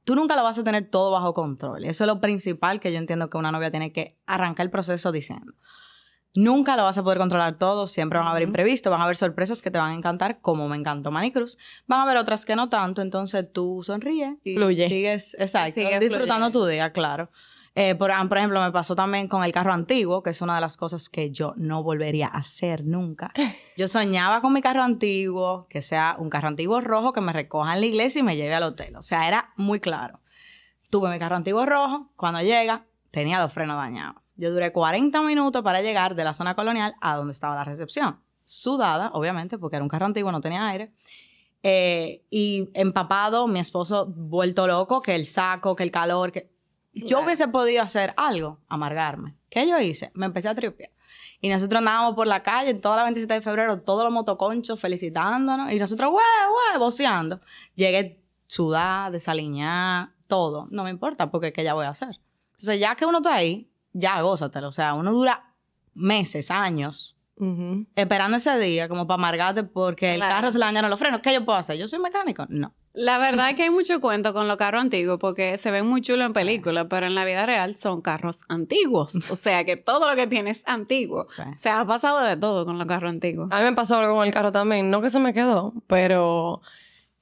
[0.03, 1.83] Tú nunca lo vas a tener todo bajo control.
[1.83, 5.11] Eso es lo principal que yo entiendo que una novia tiene que arrancar el proceso
[5.11, 5.51] diciendo.
[6.37, 9.17] Nunca lo vas a poder controlar todo, siempre van a haber imprevistos, van a haber
[9.17, 11.57] sorpresas que te van a encantar, como me encantó Manicruz.
[11.87, 14.87] Van a haber otras que no tanto, entonces tú sonríes y Fluye.
[14.87, 17.31] sigues, exacto, disfrutando tu día, claro.
[17.73, 20.61] Eh, por, por ejemplo, me pasó también con el carro antiguo, que es una de
[20.61, 23.33] las cosas que yo no volvería a hacer nunca.
[23.75, 27.73] Yo soñaba con mi carro antiguo, que sea un carro antiguo rojo que me recoja
[27.73, 28.95] en la iglesia y me lleve al hotel.
[28.95, 30.21] O sea, era muy claro.
[30.91, 34.26] Tuve mi carro antiguo rojo, cuando llega, tenía los frenos dañados.
[34.37, 38.19] Yo duré 40 minutos para llegar de la zona colonial a donde estaba la recepción.
[38.45, 40.93] Sudada, obviamente, porque era un carro antiguo, no tenía aire.
[41.63, 46.49] Eh, y empapado, mi esposo vuelto loco, que el saco, que el calor, que...
[46.93, 49.35] Yo hubiese podido hacer algo, amargarme.
[49.49, 50.11] ¿Qué yo hice?
[50.13, 50.89] Me empecé a tripear.
[51.41, 55.71] Y nosotros andábamos por la calle toda la 27 de febrero, todos los motoconchos felicitándonos.
[55.71, 57.39] Y nosotros, güey, güey, voceando.
[57.75, 60.67] Llegué sudada, desaliñada, todo.
[60.71, 62.19] No me importa, porque ¿qué ya voy a hacer?
[62.51, 64.67] Entonces, ya que uno está ahí, ya gózatelo.
[64.67, 65.53] O sea, uno dura
[65.93, 67.15] meses, años,
[67.95, 71.21] esperando ese día como para amargarte porque el carro se le dañaron los frenos.
[71.21, 71.77] ¿Qué yo puedo hacer?
[71.77, 72.45] ¿Yo soy mecánico?
[72.49, 72.73] No.
[72.93, 76.01] La verdad es que hay mucho cuento con los carros antiguos porque se ven muy
[76.01, 79.15] chulos en películas, pero en la vida real son carros antiguos.
[79.29, 81.27] O sea que todo lo que tiene es antiguo.
[81.35, 81.43] Sí.
[81.43, 83.49] O sea, ha pasado de todo con los carros antiguos.
[83.51, 84.89] A mí me pasó algo con el carro también.
[84.89, 86.61] No que se me quedó, pero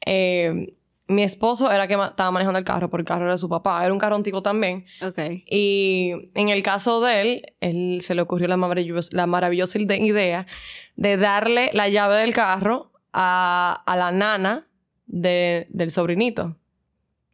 [0.06, 0.75] eh,
[1.08, 3.48] mi esposo era que ma- estaba manejando el carro, porque el carro era de su
[3.50, 3.84] papá.
[3.84, 4.86] Era un carro antiguo también.
[5.02, 5.20] Ok.
[5.50, 10.00] Y en el caso de él, él se le ocurrió la maravillosa, la maravillosa ide-
[10.00, 10.48] idea
[10.96, 14.68] de darle la llave del carro a, a la nana
[15.06, 16.58] de- del sobrinito.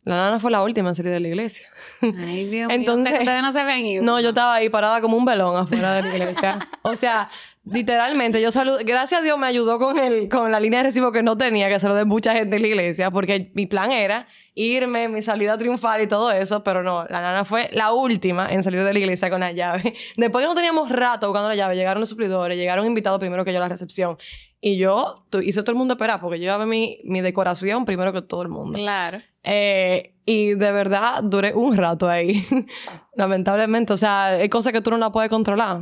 [0.04, 1.68] La nana fue la última en salir de la iglesia.
[2.02, 2.92] Ay, Dios mío.
[2.92, 4.04] O sea, ustedes no se ven ido.
[4.04, 6.60] No, yo estaba ahí parada como un velón afuera de la iglesia.
[6.82, 7.30] O sea,
[7.64, 11.12] literalmente, yo salud, gracias a Dios me ayudó con el, con la línea de recibo
[11.12, 14.28] que no tenía que hacerlo de mucha gente en la iglesia, porque mi plan era
[14.54, 18.64] irme, mi salida triunfal y todo eso, pero no, la nana fue la última en
[18.64, 19.94] salir de la iglesia con la llave.
[20.18, 23.54] Después que no teníamos rato buscando la llave, llegaron los suplidores, llegaron invitados primero que
[23.54, 24.18] yo a la recepción.
[24.64, 28.12] Y yo tu- hice todo el mundo esperar, porque yo llevaba mi, mi decoración primero
[28.14, 28.78] que todo el mundo.
[28.78, 29.20] Claro.
[29.44, 32.46] Eh, y de verdad duré un rato ahí.
[33.16, 35.82] Lamentablemente, o sea, hay cosas que tú no las puedes controlar.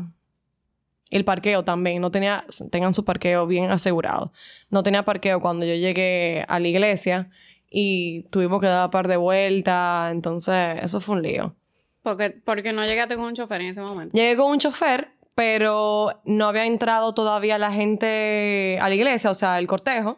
[1.09, 4.31] El parqueo también, no tenía, tengan su parqueo bien asegurado.
[4.69, 7.29] No tenía parqueo cuando yo llegué a la iglesia
[7.69, 11.55] y tuvimos que dar un par de vueltas, entonces eso fue un lío.
[12.03, 14.15] Porque, porque no llegaste con un chofer en ese momento.
[14.15, 19.33] Llegué con un chofer, pero no había entrado todavía la gente a la iglesia, o
[19.33, 20.17] sea, el cortejo.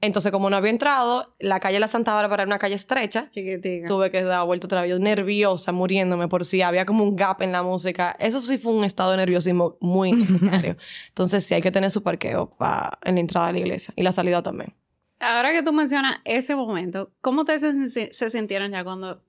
[0.00, 3.86] Entonces, como no había entrado, la calle La Santa Bárbara era una calle estrecha, Chiquitica.
[3.86, 7.42] tuve que dar vuelta otra vez, yo nerviosa, muriéndome por si había como un gap
[7.42, 8.16] en la música.
[8.18, 10.76] Eso sí fue un estado de nerviosismo muy necesario.
[11.10, 14.02] Entonces sí hay que tener su parqueo pa- en la entrada de la iglesia y
[14.02, 14.74] la salida también.
[15.20, 19.22] Ahora que tú mencionas ese momento, ¿cómo ustedes se, se sintieron ya cuando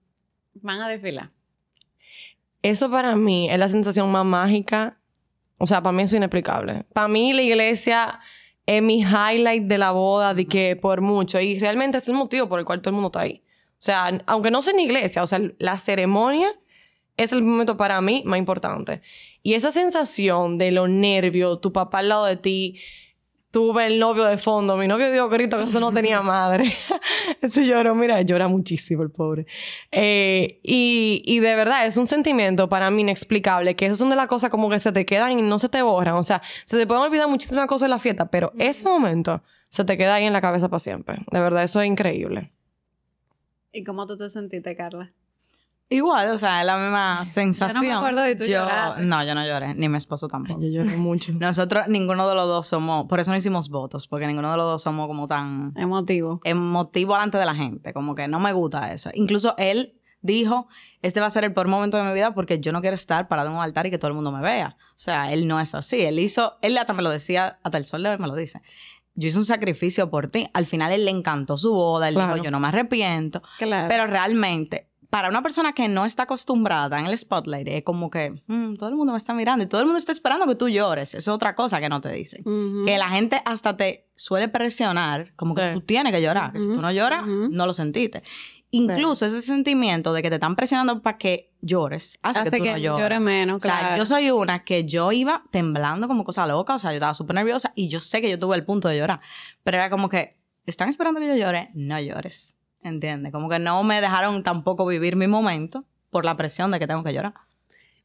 [0.55, 1.29] van a desfilar?
[2.63, 4.97] Eso para mí es la sensación más mágica.
[5.57, 6.85] O sea, para mí es inexplicable.
[6.93, 8.19] Para mí la iglesia
[8.65, 11.39] es mi highlight de la boda, de que por mucho.
[11.39, 13.41] Y realmente es el motivo por el cual todo el mundo está ahí.
[13.71, 16.49] O sea, aunque no sea en iglesia, o sea, la ceremonia
[17.15, 19.01] es el momento para mí más importante.
[19.43, 22.79] Y esa sensación de los nervios, tu papá al lado de ti,
[23.57, 26.71] tuve el novio de fondo, mi novio dio grito que eso no tenía madre.
[27.41, 29.47] Eso lloró, mira, llora muchísimo el pobre.
[29.91, 34.15] Eh, y, y de verdad es un sentimiento para mí inexplicable, que esas son de
[34.15, 36.13] las cosas como que se te quedan y no se te borran.
[36.17, 39.83] O sea, se te pueden olvidar muchísimas cosas en la fiesta, pero ese momento se
[39.83, 41.17] te queda ahí en la cabeza para siempre.
[41.31, 42.51] De verdad, eso es increíble.
[43.71, 45.11] ¿Y cómo tú te sentiste, Carla?
[45.89, 47.89] Igual, o sea, es la misma sensación.
[47.91, 49.03] acuerdo de tú Yo- lloraste.
[49.03, 50.59] No, yo no lloré, ni mi esposo tampoco.
[50.61, 51.31] Yo lloré mucho.
[51.39, 54.65] Nosotros, ninguno de los dos somos, por eso no hicimos votos, porque ninguno de los
[54.65, 56.41] dos somos como tan Emotivo.
[56.43, 59.11] emotivo delante de la gente, como que no me gusta eso.
[59.13, 60.67] Incluso él dijo,
[61.01, 63.29] este va a ser el peor momento de mi vida porque yo no quiero estar
[63.29, 64.75] parado en un altar y que todo el mundo me vea.
[64.89, 66.01] O sea, él no es así.
[66.01, 68.61] Él hizo, él hasta me lo decía, hasta el sol de hoy me lo dice.
[69.15, 70.49] Yo hice un sacrificio por ti.
[70.53, 72.33] Al final él le encantó su boda, él Claro.
[72.33, 73.41] dijo, yo no me arrepiento.
[73.57, 73.87] Claro.
[73.87, 78.41] Pero realmente, para una persona que no está acostumbrada en el spotlight, es como que
[78.47, 80.67] mm, todo el mundo me está mirando y todo el mundo está esperando que tú
[80.69, 81.09] llores.
[81.15, 82.43] Eso es otra cosa que no te dicen.
[82.85, 85.73] Que la gente hasta te suele presionar, como que Sí.
[85.75, 86.51] tú tienes que llorar.
[86.53, 88.21] Si tú no lloras, no lo sentiste.
[88.69, 92.63] Incluso ese sentimiento de que te están presionando para que llores, hace, Hace que tú
[92.65, 93.01] que no llores.
[93.03, 93.97] llore menos, O sea, claro.
[93.97, 97.35] yo soy una que yo iba temblando como cosa loca, o sea, yo estaba súper
[97.35, 99.21] nerviosa y yo sé que yo tuve el punto de llorar,
[99.63, 101.69] pero era como que, ¿están esperando que yo llore?
[101.75, 103.31] No llores, ¿entiendes?
[103.31, 107.03] Como que no me dejaron tampoco vivir mi momento por la presión de que tengo
[107.03, 107.33] que llorar.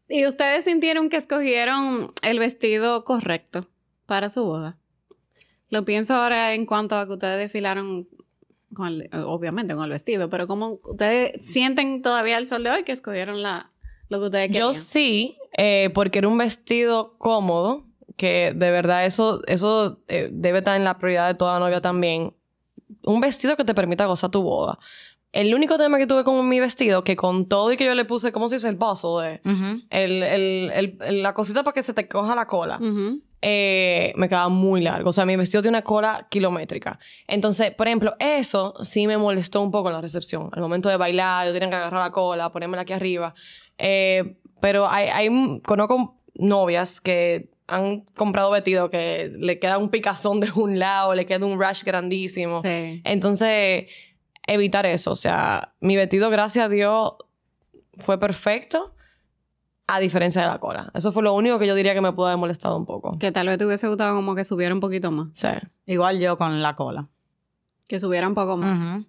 [0.09, 3.69] ¿Y ustedes sintieron que escogieron el vestido correcto
[4.07, 4.77] para su boda?
[5.71, 8.07] Lo pienso ahora en cuanto a que ustedes desfilaron,
[8.75, 12.83] con el- obviamente con el vestido, pero ¿cómo ustedes sienten todavía el sol de hoy
[12.83, 13.71] que escogieron la,
[14.09, 14.75] lo que ustedes Yo querían?
[14.83, 20.77] sí, eh, porque era un vestido cómodo, que de verdad eso, eso eh, debe estar
[20.77, 22.35] en la prioridad de toda novia también.
[23.05, 24.79] Un vestido que te permita gozar tu boda.
[25.33, 28.05] El único tema que tuve con mi vestido, que con todo y que yo le
[28.05, 28.69] puse, ¿cómo se dice?
[28.69, 29.41] El bustle, de,
[29.89, 32.79] el, el- el- el- la cosita para que se te coja la cola.
[33.41, 35.09] Eh, me quedaba muy largo.
[35.11, 36.99] O sea, mi vestido tiene una cola kilométrica.
[37.27, 40.51] Entonces, por ejemplo, eso sí me molestó un poco en la recepción.
[40.53, 43.35] Al momento de bailar, yo tenía que agarrar la cola, ponérmela aquí arriba.
[43.79, 50.41] Eh, pero hay, hay, conozco novias que han comprado vestido que le queda un picazón
[50.41, 52.63] de un lado, le queda un rush grandísimo.
[52.63, 53.01] Sí.
[53.05, 53.87] Entonces,
[54.47, 55.13] evitar eso.
[55.13, 57.15] O sea, mi vestido, gracias a Dios,
[57.99, 58.95] fue perfecto.
[59.89, 60.91] A diferencia de la cola.
[60.95, 63.19] Eso fue lo único que yo diría que me pudo haber molestado un poco.
[63.19, 65.29] Que tal vez te hubiese gustado como que subiera un poquito más.
[65.35, 65.49] Sí.
[65.87, 67.09] Igual yo con la cola.
[67.89, 69.05] Que subiera un poco más.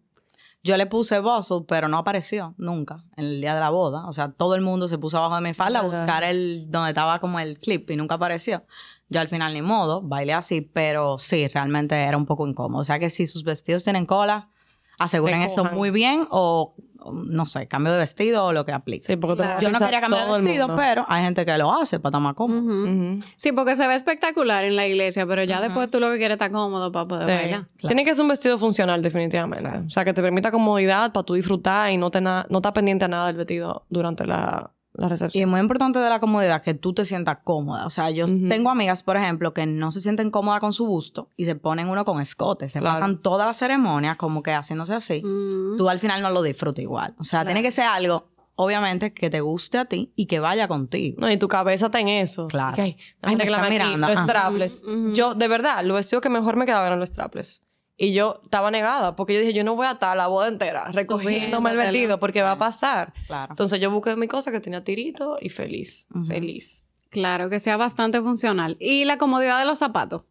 [0.66, 4.08] Yo le puse bustle, pero no apareció nunca en el día de la boda.
[4.08, 5.98] O sea, todo el mundo se puso abajo de mi falda a Ajá.
[5.98, 8.64] buscar el donde estaba como el clip y nunca apareció.
[9.10, 12.80] Yo al final ni modo, bailé así, pero sí, realmente era un poco incómodo.
[12.80, 14.52] O sea que si sus vestidos tienen cola,
[15.00, 16.76] aseguren eso muy bien o,
[17.14, 19.06] no sé, cambio de vestido o lo que aplique.
[19.06, 19.60] Sí, porque Claro.
[19.60, 22.34] Yo no quería cambiar de vestido, pero hay gente que lo hace para estar más
[22.36, 23.20] cómodo.
[23.36, 26.36] Sí, porque se ve espectacular en la iglesia, pero ya después tú lo que quieres
[26.36, 27.36] es estar cómodo para poder Sí.
[27.36, 27.68] bailar.
[27.78, 27.88] Claro.
[27.88, 29.70] Tiene que ser un vestido funcional, definitivamente.
[29.86, 33.06] O sea, que te permita comodidad para tú disfrutar y no, te no estar pendiente
[33.06, 35.44] a nada del vestido durante la, la Y recepción.
[35.44, 37.86] es muy importante de la comodidad que tú te sientas cómoda.
[37.86, 41.30] O sea, yo tengo amigas, por ejemplo, que no se sienten cómodas con su busto
[41.36, 42.70] y se ponen uno con escote.
[42.70, 42.96] Se Claro.
[43.00, 45.22] pasan toda la ceremonia como que haciéndose así.
[45.24, 45.78] Mm.
[45.78, 47.16] Tú al final no lo disfrutas igual.
[47.20, 47.48] O sea, Claro.
[47.48, 51.18] tiene que ser algo, obviamente, que te guste a ti y que vaya contigo.
[51.20, 52.48] No, y tu cabeza está en eso.
[52.48, 52.74] Claro.
[52.74, 54.08] Ok, Ay, me está mirando.
[54.08, 54.84] Los.
[54.84, 55.14] Ujú.
[55.14, 57.66] Yo, de verdad, los vestidos que mejor me quedaban eran los strapless.
[57.96, 60.92] Y yo estaba negada porque yo dije, yo no voy a estar la boda entera
[60.92, 63.14] recogiéndome el vestido porque va a pasar.
[63.28, 63.54] Claro.
[63.54, 66.08] Entonces yo busqué mi cosa que tenía tirito y feliz.
[66.28, 66.84] Feliz.
[67.10, 68.76] Claro, que sea bastante funcional.
[68.80, 70.24] Y la comodidad de los zapatos.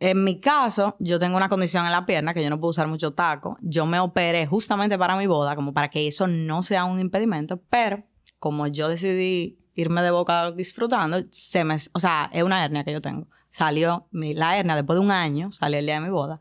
[0.00, 2.88] En mi caso, yo tengo una condición en la pierna que yo no puedo usar
[2.88, 3.56] mucho taco.
[3.60, 7.62] Yo me operé justamente para mi boda, como para que eso no sea un impedimento,
[7.70, 8.02] pero
[8.40, 12.90] como yo decidí irme de boca disfrutando, se me, o sea, es una hernia que
[12.90, 13.28] yo tengo.
[13.52, 16.40] Salió mi, la hernia después de un año, salió el día de mi boda.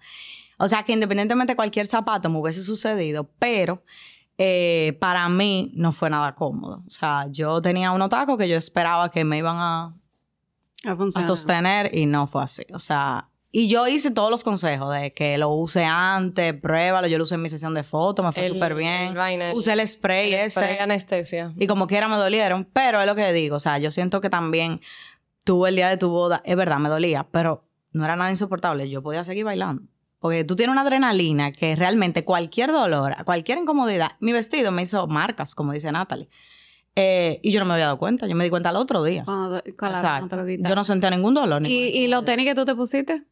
[0.58, 3.84] O sea, que independientemente de cualquier zapato me hubiese sucedido, pero
[4.38, 6.84] eh, para mí no fue nada cómodo.
[6.88, 9.93] O sea, yo tenía unos tacos que yo esperaba que me iban a,
[10.86, 12.63] A sostener y no fue así.
[12.74, 17.08] O sea, y yo hice todos los consejos de que lo use antes, pruébalo.
[17.08, 19.13] Yo lo usé en mi sesión de fotos, me fue El- súper el bien.
[19.13, 20.52] vaina- Usé el spray el ese.
[20.62, 21.52] spray anestesia.
[21.58, 23.58] Y como quiera me dolieron, pero es lo que digo.
[23.58, 24.80] O sea, yo siento que también
[25.43, 28.89] tuve el día de tu boda, es verdad, me dolía, pero no era nada insoportable.
[28.89, 29.84] Yo podía seguir bailando.
[30.19, 35.08] Porque tú tienes una adrenalina que realmente cualquier dolor, cualquier incomodidad, mi vestido me hizo
[35.08, 36.30] marcas, como dice Natalie.
[36.95, 39.23] Eh, y yo no me había dado cuenta, yo me di cuenta al otro día.
[39.23, 40.27] Cuando, claro.
[40.69, 41.62] Yo no sentía ningún dolor.
[41.62, 43.23] ni ¿Y, y los tenis que tú te pusiste?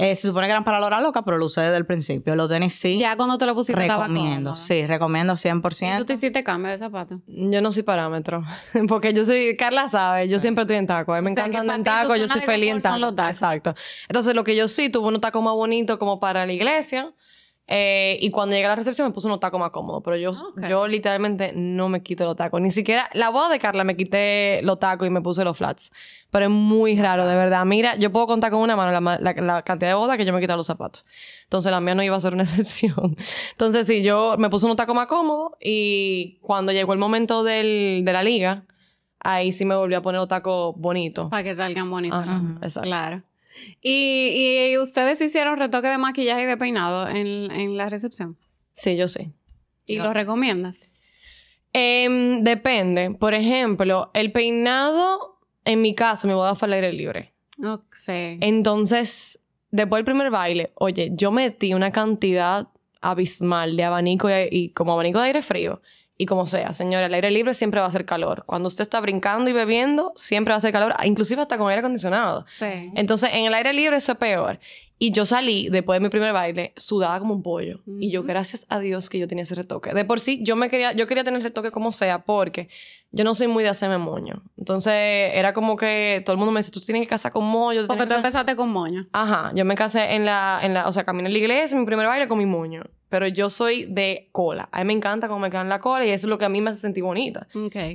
[0.00, 2.36] Eh, se supone que eran para la hora loca, pero lo usé desde el principio.
[2.36, 2.98] Los tenis sí.
[3.00, 4.50] Ya cuando te lo pusiste estaba recomiendo.
[4.50, 4.54] cómodo.
[4.64, 5.98] Sí, recomiendo ¿Y 100%.
[5.98, 7.18] tú te hiciste cambio de zapatos?
[7.26, 8.44] Yo no soy parámetro.
[8.88, 11.14] Porque yo soy, Carla sabe, yo siempre estoy en taco.
[11.14, 12.98] A mí me O sea, encanta que andar en taco, yo soy feliz en taco.
[12.98, 13.32] los tacos.
[13.36, 13.74] Exacto.
[14.08, 17.12] Entonces, lo que yo sí, tuve unos tacos más bonitos como para la iglesia.
[17.70, 20.02] Eh, y cuando llegué a la recepción me puse unos tacos más cómodos.
[20.02, 20.66] Pero yo, Ok.
[20.68, 22.60] yo literalmente no me quito los tacos.
[22.62, 25.92] Ni siquiera la boda de Carla me quité los tacos y me puse los flats.
[26.30, 27.64] Pero es muy raro, de verdad.
[27.66, 30.32] Mira, yo puedo contar con una mano la, la- la cantidad de bodas que yo
[30.32, 31.04] me he quitado los zapatos.
[31.44, 33.16] Entonces la mía no iba a ser una excepción.
[33.52, 38.02] Entonces sí, yo me puse unos tacos más cómodos y cuando llegó el momento del,
[38.04, 38.64] de la liga,
[39.20, 41.28] ahí sí me volví a poner los tacos bonitos.
[41.28, 42.18] Para que salgan bonitos.
[42.18, 42.58] Ajá, Ujú.
[42.64, 42.88] exacto.
[42.88, 43.22] Claro.
[43.82, 48.36] ¿Y, y ustedes hicieron retoque de maquillaje y de peinado en, en la recepción?
[48.72, 49.32] Sí, yo sí.
[49.86, 50.04] ¿Y No.
[50.04, 50.92] lo recomiendas?
[51.72, 53.10] Em, depende.
[53.12, 57.32] Por ejemplo, el peinado, en mi caso, mi boda fue al aire libre.
[57.56, 58.38] No sé.
[58.40, 59.38] Entonces,
[59.70, 62.68] después del primer baile, oye, yo metí una cantidad
[63.00, 65.80] abismal de abanico y, y como abanico de aire frío.
[66.20, 68.42] Y como sea, señora, el aire libre siempre va a ser calor.
[68.44, 71.78] Cuando usted está brincando y bebiendo, siempre va a ser calor, inclusive hasta con aire
[71.78, 72.44] acondicionado.
[72.58, 72.66] Sí.
[72.96, 74.58] Entonces, en el aire libre eso es peor.
[74.98, 77.82] Y yo salí, después de mi primer baile, sudada como un pollo.
[78.00, 79.94] Y yo, gracias a Dios que yo tenía ese retoque.
[79.94, 82.68] De por sí, yo me quería, yo quería tener retoque como sea, porque
[83.12, 84.42] yo no soy muy de hacerme moño.
[84.56, 87.86] Entonces, era como que todo el mundo me dice, tú tienes que casar con moño.
[87.86, 88.16] Porque tú que casar-".
[88.16, 89.06] empezaste con moño.
[89.12, 91.86] Ajá, yo me casé en la, en la, o sea, caminé en la iglesia, mi
[91.86, 92.82] primer baile con mi moño.
[93.08, 94.68] Pero yo soy de cola.
[94.70, 96.48] A mí me encanta cómo me quedan la cola y eso es lo que a
[96.48, 97.46] mí me hace sentir bonita.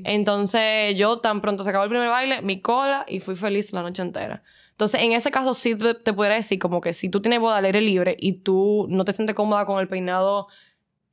[0.05, 3.81] Entonces, yo tan pronto se acabó el primer baile, mi cola y fui feliz la
[3.83, 4.43] noche entera.
[4.71, 7.57] Entonces, en ese caso sí te, te pudiera decir como que si tú tienes boda
[7.57, 10.47] al aire libre y tú no te sientes cómoda con el peinado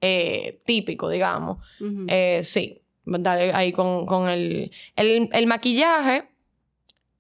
[0.01, 1.59] eh, típico, digamos,
[2.09, 6.25] eh, sí, dale ahí con, con el, el, el maquillaje,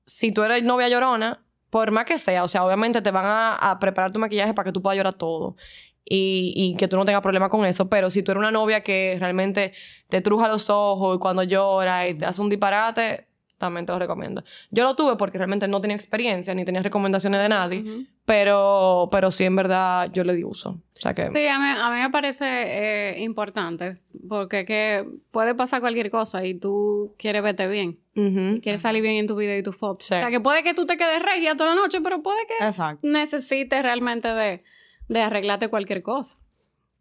[0.06, 3.54] si tú eres novia llorona, por más que sea, o sea, obviamente te van a,
[3.56, 5.56] a preparar tu maquillaje para que tú puedas llorar todo.
[6.04, 8.82] Y, y que tú no tengas problema con eso, pero si tú eres una novia
[8.82, 9.72] que realmente
[10.08, 13.26] te truja los ojos y cuando llora y te hace un disparate,
[13.58, 14.42] también te lo recomiendo.
[14.70, 18.06] Yo lo tuve porque realmente no tenía experiencia ni tenía recomendaciones de nadie, Ujú.
[18.24, 20.70] pero, pero sí, en verdad, yo le di uso.
[20.70, 21.26] O sea que...
[21.30, 26.44] Sí, a mí, a mí me parece eh, importante porque que puede pasar cualquier cosa
[26.44, 27.98] y tú quieres verte bien.
[28.16, 28.60] Ujú.
[28.62, 30.04] Quieres salir bien en tu video y tu foto.
[30.04, 30.14] Sí.
[30.14, 32.64] O sea, que puede que tú te quedes regia toda la noche, pero puede que
[32.64, 33.06] Exacto.
[33.06, 34.64] necesites realmente de,
[35.10, 36.36] de arreglarte cualquier cosa.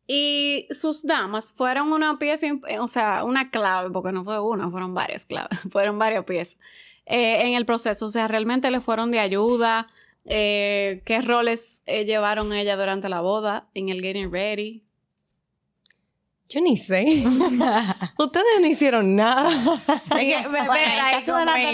[0.07, 4.69] Y sus damas fueron una pieza, imp- o sea, una clave, porque no fue una,
[4.69, 6.57] fueron varias claves, fueron varias piezas
[7.05, 8.05] eh, en el proceso.
[8.07, 9.87] O sea, realmente le fueron de ayuda.
[10.25, 14.83] eh, ¿Qué roles eh, llevaron ella durante la boda en el Getting Ready?
[16.49, 17.05] Yo ni sé.
[18.17, 19.79] Ustedes no hicieron nada.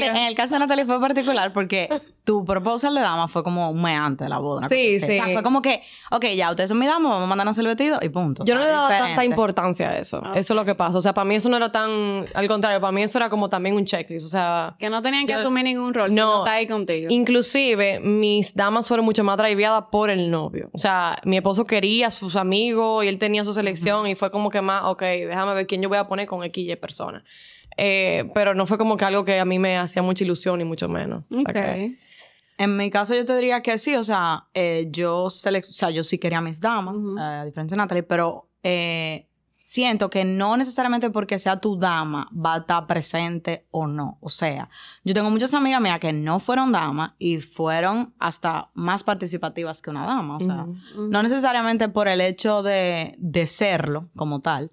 [0.10, 1.88] En el caso de Natalie fue particular porque
[2.26, 4.68] tu proposal de dama fue como un mes antes de la boda.
[4.68, 5.04] Sí, así.
[5.04, 5.34] O sea, sí.
[5.34, 8.10] fue como que, ok, ya, ustedes son mi dama, vamos a mandarnos el vestido y
[8.10, 8.44] punto.
[8.46, 9.26] Yo no le daba tanta diferente.
[9.34, 10.22] importancia a eso.
[10.34, 10.98] Eso es lo que pasa.
[10.98, 12.26] O sea, para mí eso no era tan...
[12.34, 14.26] Al contrario, para mí eso era como también un checklist.
[14.26, 14.76] O sea...
[14.80, 16.26] Que no tenían que Yo- asumir ningún rol, No.
[16.26, 17.08] no está ahí contigo.
[17.12, 20.70] Inclusive, mis damas fueron mucho más driveadas por el novio.
[20.74, 24.32] O sea, mi esposo quería a sus amigos y él tenía su selección y fue
[24.32, 27.24] como que más, ok, déjame ver quién yo voy a poner con X y personas.
[27.78, 30.64] Eh, pero no fue como que algo que a mí me hacía mucha ilusión, ni
[30.64, 31.24] mucho menos.
[31.30, 31.52] O sea Ok.
[31.54, 32.05] que-
[32.58, 35.90] En mi caso yo te diría que sí, o sea, eh, yo, selec- o sea,
[35.90, 40.24] yo sí quería a mis damas, eh, a diferencia de Natalie, pero eh, siento que
[40.24, 44.18] no necesariamente porque sea tu dama va a estar presente o no.
[44.22, 44.70] O sea,
[45.04, 49.90] yo tengo muchas amigas mías que no fueron damas y fueron hasta más participativas que
[49.90, 50.38] una dama.
[50.38, 50.66] O sea,
[51.10, 54.72] no necesariamente por el hecho de, de serlo como tal,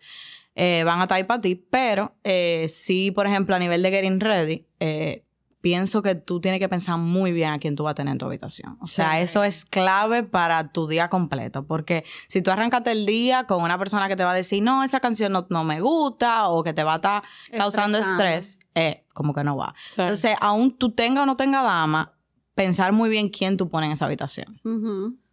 [0.55, 3.91] eh, van a estar ahí para ti, pero eh, sí, por ejemplo, a nivel de
[3.91, 5.25] getting ready, eh,
[5.63, 8.19] pienso que tú tienes que pensar muy bien a quién tú vas a tener en
[8.19, 8.77] tu habitación.
[8.83, 9.23] O sea, Sí.
[9.23, 13.79] eso es clave para tu día completo, porque si tú arrancaste el día con una
[13.79, 16.75] persona que te va a decir, no, esa canción no, no me gusta, o que
[16.75, 17.23] te va a estar
[17.57, 19.75] causando estrés, eh, como que no va.
[19.87, 20.03] Sí.
[20.03, 22.13] Entonces, aún tú tenga o no tenga dama,
[22.55, 24.59] pensar muy bien quién tú pones en esa habitación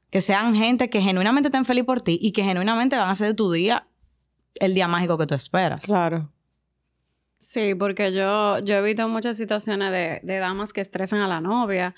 [0.09, 3.27] que sean gente que genuinamente estén feliz por ti y que genuinamente van a hacer
[3.27, 3.87] de tu día
[4.55, 5.85] el día mágico que tú esperas.
[5.85, 6.31] Claro.
[7.39, 11.41] Sí, porque yo, yo he visto muchas situaciones de, de damas que estresan a la
[11.41, 11.95] novia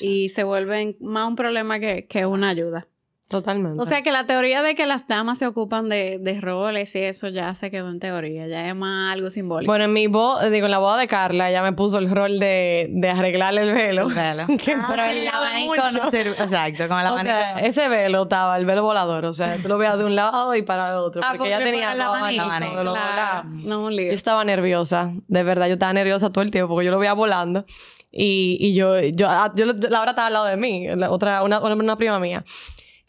[0.00, 2.88] y se vuelven más un problema que, que una ayuda.
[3.30, 3.80] Totalmente.
[3.80, 6.98] O sea que la teoría de que las damas se ocupan de, de roles y
[7.04, 9.70] eso ya se quedó en teoría, ya es más algo simbólico.
[9.70, 12.40] Bueno, en mi boda, digo, en la boda de Carla, ella me puso el rol
[12.40, 14.08] de, de arreglarle el velo.
[14.08, 14.46] Velo.
[14.58, 15.92] Que Pero el abanico mucho.
[15.92, 16.30] no sirve.
[16.32, 17.36] Exacto, con el O abanico.
[17.36, 19.24] sea, ese velo estaba, el velo volador.
[19.26, 21.22] O sea, tú lo veías de un lado y para el otro.
[21.24, 23.68] Ah, porque ella porque tenía para el todo abanico.
[23.68, 24.08] No, un lío.
[24.08, 27.12] Yo estaba nerviosa, de verdad, yo estaba nerviosa todo el tiempo porque yo lo veía
[27.12, 27.64] volando
[28.10, 31.44] y, y yo, yo, ah, yo, la hora estaba al lado de mí, la otra,
[31.44, 32.42] una, una prima mía.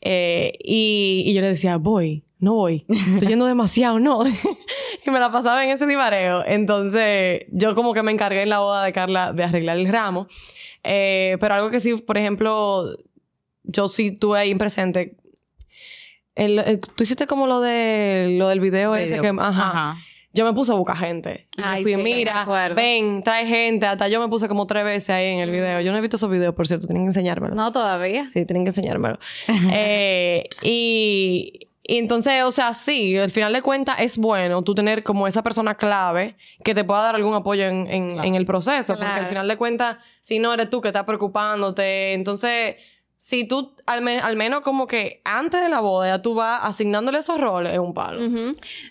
[0.01, 4.23] Eh, y, y yo le decía, voy, no voy, estoy yendo demasiado, no.
[5.05, 6.43] y me la pasaba en ese divareo.
[6.45, 10.27] Entonces, yo como que me encargué en la boda de Carla de arreglar el ramo.
[10.83, 12.85] Eh, pero algo que sí, por ejemplo,
[13.63, 15.17] yo sí tuve ahí presente.
[16.33, 19.97] El- el- tú hiciste como lo de lo del video, ese que ajá, Ajá.
[20.33, 21.47] Yo me puse a buscar gente.
[21.57, 23.85] Y Ay, fui, sí, mira, ven, trae gente.
[23.85, 25.81] Hasta yo me puse como tres veces ahí en el video.
[25.81, 27.53] Yo no he visto esos videos, por cierto, tienen que enseñármelo.
[27.55, 28.25] No, todavía.
[28.27, 29.19] Sí, tienen que enseñármelo.
[29.73, 35.03] Eh, y, y entonces, o sea, sí, al final de cuentas es bueno tú tener
[35.03, 38.27] como esa persona clave que te pueda dar algún apoyo en, en- Claro.
[38.27, 38.93] en el proceso.
[38.93, 42.75] Porque al final de cuentas, si no eres tú que estás preocupándote, entonces
[43.31, 47.39] si tú, al, al menos como que antes de la boda, tú vas asignándole esos
[47.39, 48.19] roles, es un palo.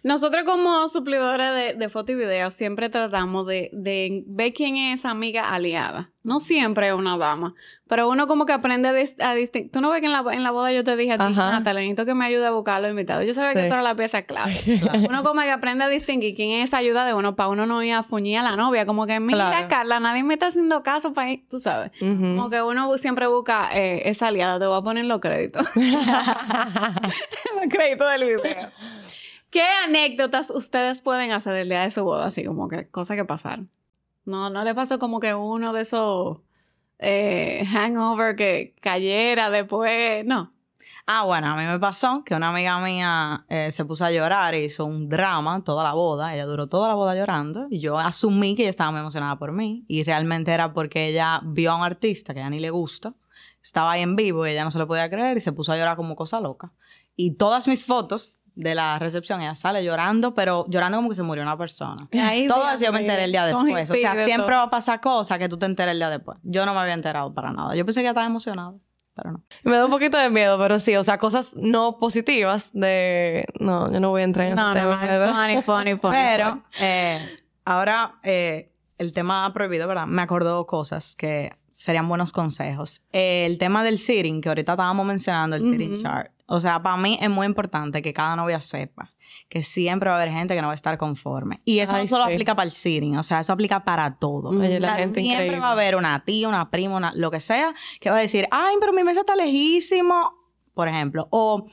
[0.02, 5.04] Nosotros como suplidores de, de foto y video siempre tratamos de, de ver quién es
[5.04, 6.10] amiga aliada.
[6.22, 7.54] No siempre es una dama,
[7.90, 9.70] pero uno como que aprende a, a distinguir.
[9.70, 11.34] Tú no ves que en la, en la boda yo te dije a ti.
[11.34, 13.26] Natalia, necesito que me ayude a buscar los invitados.
[13.26, 13.66] Yo sabía que Sí.
[13.68, 14.58] tú eras la pieza clave.
[15.10, 17.82] Uno como que aprende a distinguir quién es esa ayuda de uno para uno no
[17.82, 18.86] ir a fuñir a la novia.
[18.86, 19.68] Como que, mira, Claro.
[19.68, 21.90] Carla, nadie me está haciendo caso para ir, tú sabes.
[21.98, 24.58] Como que uno siempre busca eh, esa aliada.
[24.58, 25.66] Te voy a poner los créditos.
[25.74, 28.70] los créditos del video.
[29.50, 32.26] ¿Qué anécdotas ustedes pueden hacer del día de su boda?
[32.26, 33.68] Así como que cosas que pasaron.
[34.24, 36.38] No, no le pasó como que uno de esos
[37.00, 40.24] eh, hangover que cayera después.
[40.24, 40.52] No.
[41.06, 44.54] Ah, bueno, a mí me pasó que una amiga mía eh, se puso a llorar
[44.54, 46.34] e hizo un drama toda la boda.
[46.34, 49.50] Ella duró toda la boda llorando y yo asumí que ella estaba muy emocionada por
[49.52, 52.70] mí y realmente era porque ella vio a un artista que a ella ni le
[52.70, 53.14] gusta,
[53.62, 55.76] estaba ahí en vivo y ella no se lo podía creer y se puso a
[55.76, 56.72] llorar como cosa loca.
[57.16, 61.22] Y todas mis fotos de la recepción, ella sale llorando, pero llorando como que se
[61.22, 62.08] murió una persona.
[62.12, 63.90] Ay, Todo Dios eso yo me enteré el día después.
[63.90, 66.38] O sea, siempre va a pasar cosas que tú te enteres el día después.
[66.42, 67.74] Yo no me había enterado para nada.
[67.74, 68.74] Yo pensé que estaba emocionada,
[69.14, 69.42] pero no.
[69.64, 73.46] Me da un poquito de miedo, pero sí, o sea, cosas no positivas de...
[73.58, 75.32] No, yo no voy a entrar en No, ese no, tema, no.
[75.32, 76.16] Funny, funny, funny.
[76.16, 77.28] Pero eh,
[77.64, 80.06] ahora eh, el tema prohibido, ¿verdad?
[80.06, 83.02] Me acordó cosas que serían buenos consejos.
[83.12, 86.02] Eh, el tema del sitting, que ahorita estábamos mencionando, el sitting Ujú.
[86.02, 86.30] chart.
[86.52, 89.12] O sea, para mí es muy importante que cada novia sepa
[89.48, 91.60] que siempre va a haber gente que no va a estar conforme.
[91.64, 92.32] Y eso Ay, no solo sí.
[92.32, 94.48] aplica para el sitting, o sea, eso aplica para todo.
[94.50, 95.60] Oye, la sea, gente siempre increíble.
[95.60, 98.48] va a haber una tía, una prima, una, lo que sea, que va a decir,
[98.50, 100.32] ay, pero mi mesa está lejísimo,
[100.74, 101.28] por ejemplo.
[101.30, 101.66] O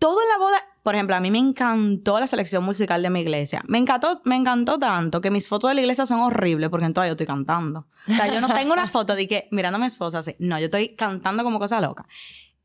[0.00, 3.20] todo en la boda, por ejemplo, a mí me encantó la selección musical de mi
[3.20, 3.62] iglesia.
[3.68, 7.10] Me encantó, me encantó tanto que mis fotos de la iglesia son horribles porque entonces
[7.10, 7.86] yo estoy cantando.
[8.08, 10.34] O sea, yo no tengo una foto de que mirando a mi esposa así.
[10.38, 12.06] No, yo estoy cantando como cosa loca.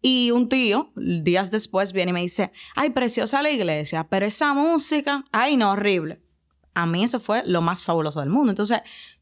[0.01, 4.53] Y un tío, días después, viene y me dice, ay, preciosa la iglesia, pero esa
[4.53, 6.19] música, ay, no, horrible.
[6.73, 8.51] A mí eso fue lo más fabuloso del mundo.
[8.51, 8.81] Entonces,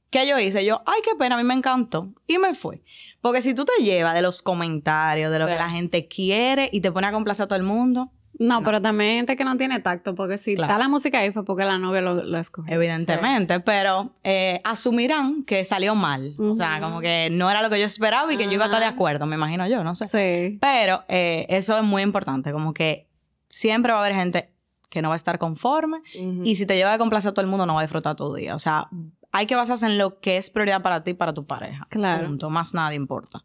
[0.09, 0.63] ¿qué yo hice?
[0.63, 2.13] Yo, ay, qué pena, a mí me encantó.
[2.27, 2.81] Y me fui.
[3.21, 6.79] Porque si tú te llevas de los comentarios, de lo que la gente quiere y
[6.79, 9.57] te pone a complacer a todo el mundo, No, pero también hay gente que no
[9.57, 10.71] tiene tacto, porque si Claro.
[10.71, 12.73] está la música ahí fue porque la novia lo, lo escogió.
[12.73, 16.35] evidentemente, pero eh, asumirán que salió mal.
[16.39, 18.67] O sea, como que no era lo que yo esperaba y que yo iba a
[18.67, 20.07] estar de acuerdo, me imagino yo, no sé.
[20.07, 20.57] Sí.
[20.61, 23.07] Pero eh, eso es muy importante, como que
[23.49, 24.49] siempre va a haber gente
[24.89, 25.99] que no va a estar conforme
[26.43, 28.33] y si te lleva de complacer a todo el mundo no va a disfrutar tu
[28.33, 28.55] día.
[28.55, 28.87] O sea,
[29.31, 31.85] hay que basarse en lo que es prioridad para ti y para tu pareja.
[31.91, 32.25] Claro.
[32.25, 32.49] Punto.
[32.49, 33.43] Más nada importa.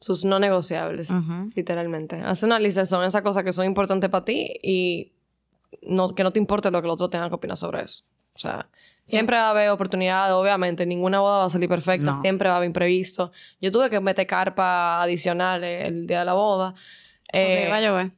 [0.00, 1.08] Sus no negociables,
[1.54, 2.16] literalmente.
[2.24, 5.12] Haz una lista, son esas cosas que son importantes para ti y
[5.82, 8.04] no, que no te importe lo que el otro tenga que opinar sobre eso.
[8.34, 8.68] O sea,
[9.04, 10.84] siempre va a haber oportunidades, obviamente.
[10.84, 12.20] Ninguna boda va a salir perfecta, No.
[12.20, 13.32] siempre va a haber imprevisto.
[13.60, 16.74] Yo tuve que meter carpa adicional el día de la boda.
[17.32, 18.10] Eh, va a llover.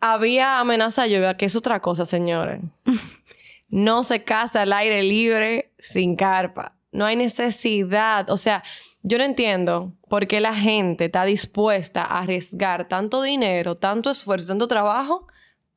[0.00, 2.60] había amenaza de lluvia, que es otra cosa, señores.
[3.68, 6.76] no se casa al aire libre sin carpa.
[6.92, 8.30] No hay necesidad.
[8.30, 8.62] O sea,
[9.02, 14.48] yo no entiendo por qué la gente está dispuesta a arriesgar tanto dinero, tanto esfuerzo,
[14.48, 15.26] tanto trabajo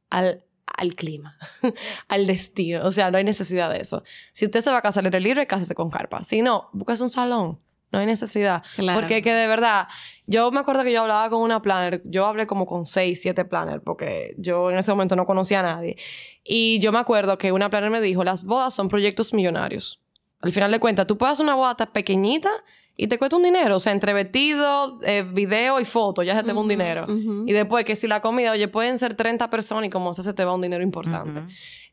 [0.09, 0.43] al,
[0.77, 1.37] al clima,
[2.07, 2.85] al destino.
[2.85, 4.03] O sea, no hay necesidad de eso.
[4.31, 6.23] Si usted se va a casar aire libre, cásese con carpa.
[6.23, 7.59] Si no, búsquese un salón.
[7.91, 8.63] No hay necesidad.
[8.75, 8.99] Claro.
[8.99, 9.87] Porque que de verdad,
[10.25, 13.45] yo me acuerdo que yo hablaba con una planner, yo hablé como con seis, siete
[13.45, 15.97] planners, porque yo en ese momento no conocía a nadie.
[16.43, 20.01] Y yo me acuerdo que una planner me dijo, las bodas son proyectos millonarios.
[20.41, 22.49] Al final de cuentas, tú puedes hacer una boda tan pequeñita
[22.95, 23.77] y te cuesta un dinero.
[23.77, 27.05] O sea, entre vestido, eh, video y foto, ya se te va un dinero.
[27.45, 30.33] Y después que si la comida, oye, pueden ser 30 personas y como eso se
[30.33, 31.41] te va un dinero importante.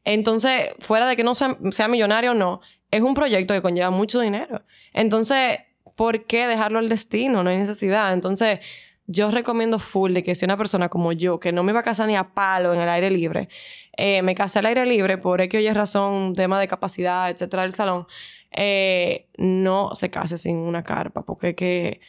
[0.04, 3.90] Entonces, fuera de que no sea, sea millonario o no, es un proyecto que conlleva
[3.90, 4.62] mucho dinero.
[4.92, 5.60] Entonces,
[5.96, 7.42] ¿por qué dejarlo al destino?
[7.42, 8.12] No hay necesidad.
[8.12, 8.60] Entonces,
[9.06, 11.82] yo recomiendo full de que si una persona como yo, que no me iba a
[11.82, 13.48] casar ni a palo en el aire libre,
[13.96, 17.62] eh, me casé al aire libre por X o Y razón, tema de capacidad, etcétera,
[17.62, 18.06] del salón,
[18.50, 22.00] eh, no se case sin una carpa, porque que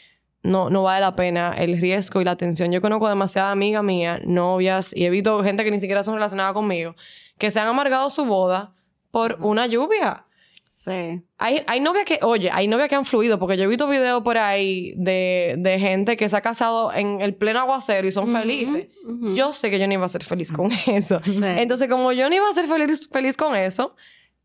[0.44, 2.72] no, no vale la pena el riesgo y la atención.
[2.72, 6.54] Yo conozco demasiadas amigas mías, novias, y he visto gente que ni siquiera son relacionadas
[6.54, 6.96] conmigo,
[7.38, 8.74] que se han amargado su boda
[9.12, 10.26] por una lluvia.
[10.68, 11.22] Sí.
[11.38, 14.24] Hay, hay novias que, oye, hay novias que han fluido, porque yo he visto videos
[14.24, 18.34] por ahí de, de gente que se ha casado en el pleno aguacero y son
[18.34, 18.88] felices.
[19.36, 21.22] Yo sé que yo no iba a ser feliz con eso.
[21.24, 21.40] Sí.
[21.40, 23.96] Entonces, como yo no iba a ser feliz, feliz con eso,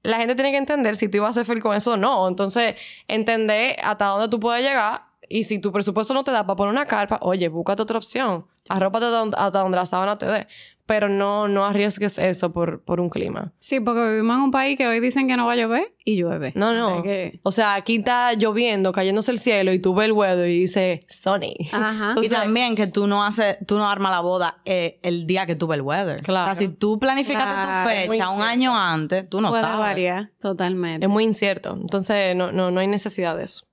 [0.06, 2.28] la gente tiene que entender si tú ibas a ser feliz con eso o no.
[2.28, 2.76] Entonces,
[3.08, 6.72] entender hasta dónde tú puedes llegar y si tu presupuesto no te da para poner
[6.72, 8.46] una carpa, oye, búscate otra opción.
[8.68, 10.46] Arrópate hasta donde- la sábana te dé.
[10.86, 13.52] Pero no, no arriesgues eso por, por un clima.
[13.58, 16.16] Sí, porque vivimos en un país que hoy dicen que no va a llover y
[16.16, 16.52] llueve.
[16.54, 16.86] No, no.
[16.86, 20.12] O sea que- O sea, aquí está lloviendo, cayéndose el cielo y tú ves el
[20.12, 21.56] weather y dice sunny.
[21.72, 22.14] Ajá.
[22.22, 25.56] Y también que tú no haces, tú no armas la boda eh, el día que
[25.56, 26.22] tú ves el weather.
[26.22, 26.52] Claro.
[26.52, 29.62] O sea, si tú planificaste Claro, tu muy fecha un año antes, tú no Puede
[29.64, 29.78] sabes.
[29.80, 31.04] variar totalmente.
[31.04, 31.76] Es muy incierto.
[31.80, 33.66] Entonces, no, no, no hay necesidad de eso.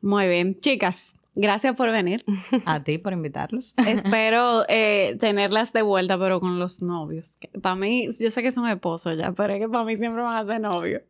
[0.00, 0.60] Muy bien.
[0.60, 2.24] Chicas, gracias por venir.
[2.64, 3.74] A ti por invitarnos.
[3.86, 7.38] Espero eh, tenerlas de vuelta, pero con los novios.
[7.62, 10.36] Para mí, yo sé que son esposos ya, pero es que para mí siempre van
[10.36, 11.02] a ser novios.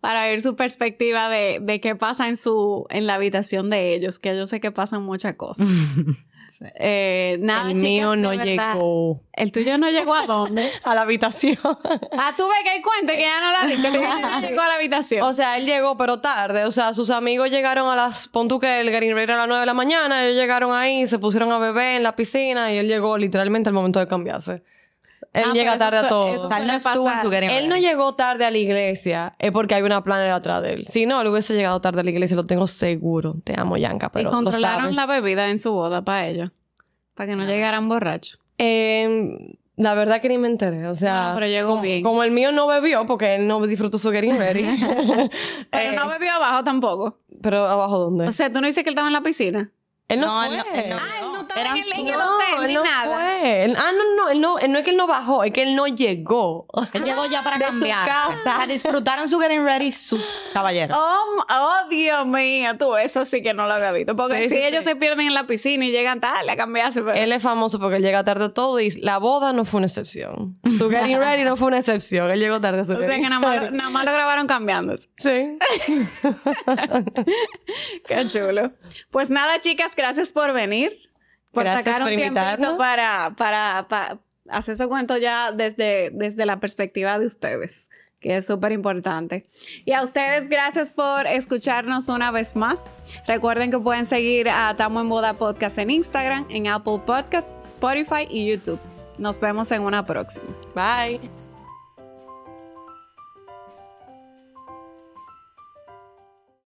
[0.00, 4.18] Para ver su perspectiva de, de qué pasa en su en la habitación de ellos,
[4.18, 5.66] que yo sé que pasan muchas cosas.
[6.74, 8.44] Eh, nada, el chicas, mío no verdad.
[8.44, 10.70] llegó ¿El tuyo no llegó a dónde?
[10.82, 11.58] a la habitación.
[11.64, 14.40] ah, tú ves que hay cuenta que ya no lo ha dicho, que ya no
[14.48, 15.22] llegó a la habitación.
[15.22, 16.64] o sea, él llegó, pero tarde.
[16.64, 18.28] O sea, sus amigos llegaron a las...
[18.28, 20.24] Pon tú que el getting ready era a las 9 de la mañana.
[20.24, 23.74] Ellos llegaron ahí, se pusieron a beber en la piscina y él llegó literalmente al
[23.74, 24.62] momento de cambiarse.
[25.34, 26.34] Él Ah, llega pero eso tarde a todo.
[26.34, 29.34] eso O sea, él no estuvo en su Él no llegó tarde a la iglesia,
[29.38, 30.86] es porque hay una planera atrás de él.
[30.86, 33.36] Si no, él hubiese llegado tarde a la iglesia, lo tengo seguro.
[33.44, 36.50] Te amo, Yanka, y pero lo controlaron la bebida en su boda para ellos.
[37.14, 38.40] Para que no llegaran borrachos.
[38.58, 41.30] Eh, la verdad que ni me enteré, o sea...
[41.30, 42.02] Ah, pero llegó como, bien.
[42.02, 44.62] Como el mío no bebió, porque él no disfrutó su getting ready.
[45.70, 47.18] Pero Eh, no bebió abajo tampoco.
[47.40, 48.26] pero abajo, ¿dónde?
[48.26, 49.70] O sea, tú no dices que él estaba en la piscina.
[50.08, 50.74] él no, No, él fue.
[50.74, 52.46] no- él no- Ah, él no estaba Eran en el, en su- el No, hotel
[52.60, 53.04] él ni no nada.
[53.14, 53.74] fue.
[53.76, 55.74] Ah, no, no, él no, él no es que él no bajó, es que él
[55.74, 56.66] no llegó.
[56.92, 58.08] Él llegó ya para cambiar.
[58.32, 60.22] O sea, disfrutaron su getting ready sus
[60.52, 60.96] caballeros.
[60.98, 64.14] Oh, oh, Dios mío, tú eso sí que no lo había visto.
[64.16, 64.90] Porque Sí, si sí, ellos sí.
[64.90, 67.00] se pierden en la piscina y llegan tarde a cambiarse.
[67.02, 67.14] Pero...
[67.14, 69.86] Él es famoso porque él llega tarde a todo y la boda no fue una
[69.86, 70.58] excepción.
[70.78, 72.30] Su getting ready no fue una excepción.
[72.30, 74.46] Él llegó tarde a su o sea getting que nada más, nada más lo grabaron
[74.46, 75.08] cambiándose.
[75.16, 75.58] Sí.
[78.06, 78.72] Qué chulo.
[79.10, 81.07] Pues nada, chicas, gracias por venir.
[81.58, 86.46] Por Gracias sacar un por tiempito para, para, para hacer su cuento ya desde, desde
[86.46, 87.88] la perspectiva de ustedes,
[88.20, 89.44] que es súper importante.
[89.84, 92.78] Y a ustedes, gracias por escucharnos una vez más.
[93.26, 98.26] Recuerden que pueden seguir a Tamo en Boda Podcast en Instagram, en Apple Podcast, Spotify
[98.28, 98.80] y YouTube.
[99.18, 100.46] Nos vemos en una próxima.
[100.74, 101.47] Bye.